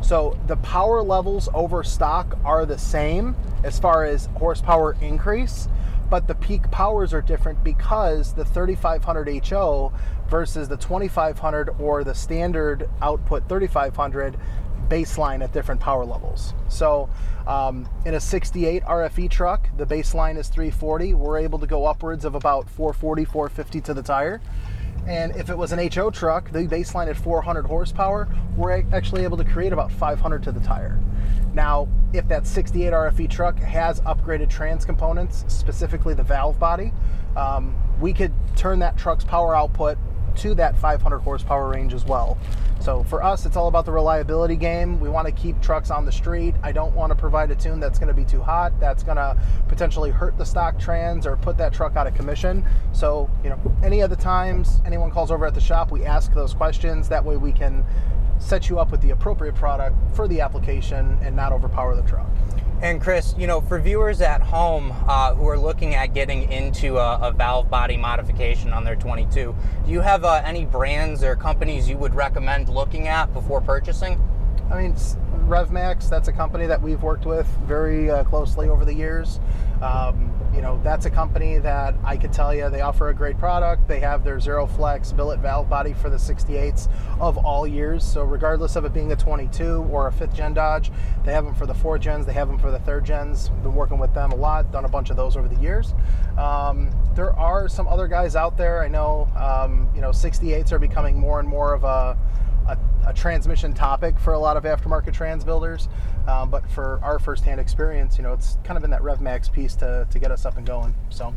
So 0.02 0.38
the 0.48 0.58
power 0.58 1.02
levels 1.02 1.50
over 1.54 1.84
stock 1.84 2.38
are 2.46 2.66
the 2.66 2.78
same 2.78 3.36
as 3.64 3.80
far 3.80 4.06
as 4.06 4.28
horsepower 4.38 4.96
increase, 5.02 5.68
but 6.10 6.28
the 6.28 6.36
peak 6.36 6.70
powers 6.70 7.14
are 7.14 7.22
different 7.22 7.64
because 7.64 8.34
the 8.34 8.46
3500 8.46 9.48
HO 9.48 9.92
versus 10.30 10.68
the 10.68 10.78
2500 10.78 11.70
or 11.80 12.04
the 12.04 12.14
standard 12.14 12.88
output 13.02 13.50
3500 13.50 14.38
baseline 14.86 15.44
at 15.44 15.52
different 15.54 15.82
power 15.82 16.06
levels. 16.06 16.54
So 16.70 17.10
um, 17.48 17.88
in 18.06 18.14
a 18.14 18.20
68 18.20 18.84
RFE 18.84 19.30
truck, 19.30 19.70
the 19.78 19.86
baseline 19.86 20.38
is 20.38 20.48
340. 20.48 21.14
We're 21.14 21.40
able 21.40 21.60
to 21.60 21.68
go 21.68 21.86
upwards 21.86 22.26
of 22.26 22.36
about 22.36 22.70
440, 22.70 23.26
450 23.26 23.82
to 23.82 23.94
the 23.94 24.04
tire. 24.04 24.42
And 25.08 25.36
if 25.36 25.50
it 25.50 25.58
was 25.58 25.72
an 25.72 25.92
HO 25.92 26.10
truck, 26.10 26.52
the 26.52 26.68
baseline 26.68 27.08
at 27.08 27.18
400 27.18 27.66
horsepower, 27.66 28.28
we're 28.58 28.84
actually 28.92 29.24
able 29.24 29.38
to 29.38 29.44
create 29.44 29.72
about 29.72 29.92
500 29.92 30.42
to 30.44 30.52
the 30.52 30.60
tire. 30.62 31.00
Now, 31.54 31.88
if 32.12 32.28
that 32.28 32.48
68 32.48 32.92
RFE 32.92 33.30
truck 33.30 33.58
has 33.60 34.02
upgraded 34.02 34.50
trans 34.50 34.84
components, 34.84 35.46
specifically 35.48 36.14
the 36.14 36.24
valve 36.24 36.60
body, 36.60 36.92
um, 37.38 37.76
we 38.00 38.14
could 38.14 38.34
turn 38.56 38.80
that 38.80 38.98
truck's 38.98 39.24
power 39.24 39.56
output 39.56 39.98
to 40.38 40.56
that 40.56 40.78
500 40.78 41.20
horsepower 41.20 41.70
range 41.70 41.94
as 41.94 42.06
well. 42.06 42.38
So 42.82 43.04
for 43.04 43.24
us, 43.24 43.46
it's 43.46 43.56
all 43.56 43.68
about 43.68 43.86
the 43.86 43.92
reliability 43.92 44.56
game. 44.56 45.00
We 45.00 45.10
want 45.10 45.28
to 45.28 45.32
keep 45.32 45.60
trucks 45.62 45.90
on 45.90 46.06
the 46.06 46.12
street. 46.12 46.54
I 46.62 46.72
don't 46.72 46.94
want 46.94 47.10
to 47.12 47.16
provide 47.16 47.50
a 47.50 47.56
tune 47.56 47.80
that's 47.80 47.98
going 47.98 48.10
to 48.10 48.14
be 48.14 48.26
too 48.26 48.42
hot, 48.42 48.80
that's 48.80 49.02
going 49.02 49.18
to 49.18 49.36
potentially 49.68 50.12
hurt 50.12 50.38
the 50.38 50.46
stock 50.46 50.78
trans 50.78 51.26
or 51.26 51.36
put 51.38 51.58
that 51.58 51.74
truck 51.74 51.96
out 51.96 52.06
of 52.06 52.14
commission. 52.14 52.64
So, 52.94 53.30
you 53.44 53.50
know, 53.50 53.60
any 53.84 54.02
of 54.02 54.10
the 54.10 54.16
times 54.16 54.82
anyone 54.86 55.10
calls 55.10 55.32
over 55.32 55.46
at 55.46 55.56
the 55.56 55.62
shop, 55.62 55.92
we 55.92 56.06
ask 56.06 56.34
those 56.34 56.54
questions. 56.54 57.10
That 57.10 57.26
way 57.26 57.38
we 57.38 57.52
can 57.52 57.84
set 58.38 58.70
you 58.70 58.80
up 58.80 58.92
with 58.92 59.02
the 59.02 59.12
appropriate 59.12 59.56
product 59.56 59.96
for 60.14 60.28
the 60.28 60.42
application 60.42 61.18
and 61.22 61.36
not 61.36 61.52
overpower 61.52 61.96
the 61.96 62.08
truck. 62.08 62.28
And 62.82 63.02
Chris, 63.02 63.34
you 63.38 63.48
know, 63.48 63.62
for 63.62 63.80
viewers 63.80 64.20
at 64.22 64.42
home 64.42 64.94
uh, 65.08 65.34
who 65.34 65.48
are 65.48 65.58
looking 65.58 65.96
at 65.96 66.14
getting 66.14 66.52
into 66.52 66.98
a, 66.98 67.30
a, 67.30 67.32
valve 67.32 67.70
body 67.70 67.96
modification 67.96 68.74
on 68.74 68.84
their 68.84 68.98
22, 68.98 69.56
do 69.86 69.92
you 69.92 70.02
have 70.02 70.26
uh, 70.26 70.42
any 70.44 70.66
brands 70.66 71.24
or 71.24 71.38
companies 71.38 71.90
you 71.90 71.98
would 71.98 72.14
recommend 72.14 72.68
looking 72.68 73.08
at 73.08 73.34
before 73.34 73.62
purchasing? 73.62 74.22
I 74.70 74.82
mean, 74.82 74.94
RevMax, 74.94 76.10
that's 76.10 76.28
a 76.28 76.34
company 76.34 76.66
that 76.66 76.82
we've 76.82 77.02
worked 77.02 77.26
with 77.26 77.48
very 77.66 78.12
uh, 78.12 78.24
closely 78.26 78.68
over 78.68 78.84
the 78.84 78.94
years. 78.94 79.40
Um, 79.82 80.34
you 80.56 80.62
know, 80.62 80.80
that's 80.84 81.06
a 81.06 81.10
company 81.10 81.58
that 81.60 81.96
I 82.04 82.16
could 82.16 82.32
tell 82.32 82.54
you 82.54 82.70
they 82.70 82.82
offer 82.82 83.10
a 83.10 83.14
great 83.14 83.38
product. 83.38 83.88
They 83.88 84.00
have 84.00 84.24
their 84.24 84.40
Zero 84.40 84.66
Flex 84.66 85.12
billet 85.12 85.40
valve 85.40 85.70
body 85.70 85.94
for 85.94 86.10
the 86.10 86.16
68s 86.18 86.90
of 87.20 87.38
all 87.38 87.68
years. 87.68 88.06
So, 88.06 88.24
regardless 88.24 88.76
of 88.76 88.86
it 88.86 88.94
being 88.94 89.12
a 89.12 89.16
22 89.16 89.88
or 89.92 90.08
a 90.08 90.12
fifth 90.12 90.34
gen 90.34 90.54
Dodge, 90.54 90.92
they 91.26 91.34
have 91.34 91.44
them 91.44 91.54
for 91.56 91.66
the 91.66 91.74
four 91.74 92.00
gens, 92.00 92.26
they 92.26 92.34
have 92.34 92.48
them 92.48 92.58
for 92.58 92.72
the 92.72 92.80
third 92.80 93.04
gens. 93.04 93.50
Been 93.64 93.76
working 93.76 94.00
with 94.00 94.14
them 94.14 94.32
a 94.32 94.36
lot, 94.36 94.72
done 94.72 94.86
a 94.86 94.90
bunch 94.90 95.10
of 95.10 95.18
those 95.18 95.36
over 95.36 95.50
the 95.50 95.60
years. 95.60 95.94
Um, 96.38 96.90
there 97.16 97.34
are 97.38 97.68
some 97.68 97.88
other 97.88 98.08
guys 98.08 98.36
out 98.36 98.58
there. 98.58 98.82
I 98.82 98.88
know, 98.88 99.28
um, 99.36 99.90
you 99.94 100.02
know, 100.02 100.10
68s 100.10 100.72
are 100.72 100.80
becoming 100.80 101.20
more 101.20 101.40
and 101.40 101.48
more 101.48 101.74
of 101.74 101.84
a 101.84 102.18
a, 102.68 102.78
a, 103.08 103.14
transmission 103.14 103.74
topic 103.74 104.20
for 104.20 104.34
a 104.34 104.40
lot 104.40 104.58
of 104.58 104.64
aftermarket 104.64 105.14
trans 105.14 105.44
builders. 105.44 105.88
Um, 106.28 106.50
but 106.50 106.70
for 106.70 107.00
our 107.04 107.20
firsthand 107.20 107.60
experience, 107.60 108.18
you 108.18 108.24
know, 108.24 108.34
it's 108.34 108.58
kind 108.64 108.78
of 108.78 108.82
been 108.82 108.92
that 108.92 109.02
RevMax 109.02 109.52
piece 109.52 109.76
to, 109.76 110.08
to 110.10 110.20
get 110.20 110.32
us 110.32 110.46
up 110.46 110.58
and 110.58 110.66
going. 110.66 110.96
So, 111.10 111.34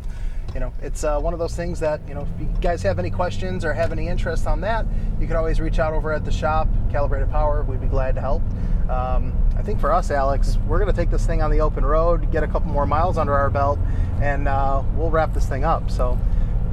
you 0.53 0.59
know, 0.59 0.73
it's 0.81 1.03
uh, 1.03 1.19
one 1.19 1.33
of 1.33 1.39
those 1.39 1.55
things 1.55 1.79
that, 1.79 2.01
you 2.07 2.15
know, 2.15 2.21
if 2.21 2.41
you 2.41 2.47
guys 2.59 2.81
have 2.83 2.97
any 2.97 3.11
questions 3.11 3.63
or 3.63 3.73
have 3.73 3.91
any 3.91 4.07
interest 4.07 4.47
on 4.47 4.61
that, 4.61 4.85
you 5.19 5.27
can 5.27 5.35
always 5.35 5.59
reach 5.59 5.79
out 5.79 5.93
over 5.93 6.11
at 6.11 6.25
the 6.25 6.31
shop, 6.31 6.67
Calibrated 6.91 7.29
Power. 7.29 7.63
We'd 7.63 7.81
be 7.81 7.87
glad 7.87 8.15
to 8.15 8.21
help. 8.21 8.41
Um, 8.89 9.33
I 9.55 9.61
think 9.61 9.79
for 9.79 9.93
us, 9.93 10.09
Alex, 10.09 10.57
we're 10.67 10.79
going 10.79 10.89
to 10.89 10.95
take 10.95 11.11
this 11.11 11.25
thing 11.25 11.43
on 11.43 11.51
the 11.51 11.61
open 11.61 11.85
road, 11.85 12.31
get 12.31 12.43
a 12.43 12.47
couple 12.47 12.71
more 12.71 12.87
miles 12.87 13.17
under 13.17 13.33
our 13.33 13.51
belt, 13.51 13.77
and 14.21 14.47
uh, 14.47 14.81
we'll 14.95 15.11
wrap 15.11 15.33
this 15.33 15.45
thing 15.45 15.63
up. 15.63 15.91
So, 15.91 16.17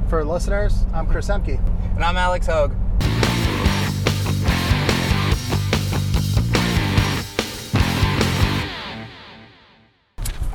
for 0.09 0.23
listeners, 0.23 0.85
I'm 0.93 1.05
Chris 1.05 1.27
Ehmke. 1.27 1.63
And 1.95 2.03
I'm 2.03 2.17
Alex 2.17 2.47
Hogue. 2.47 2.73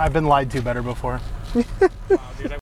I've 0.03 0.13
been 0.13 0.25
lied 0.25 0.51
to 0.51 0.61
better 0.61 0.83
before. 0.83 1.21
wow, 1.55 2.19
dude, 2.37 2.62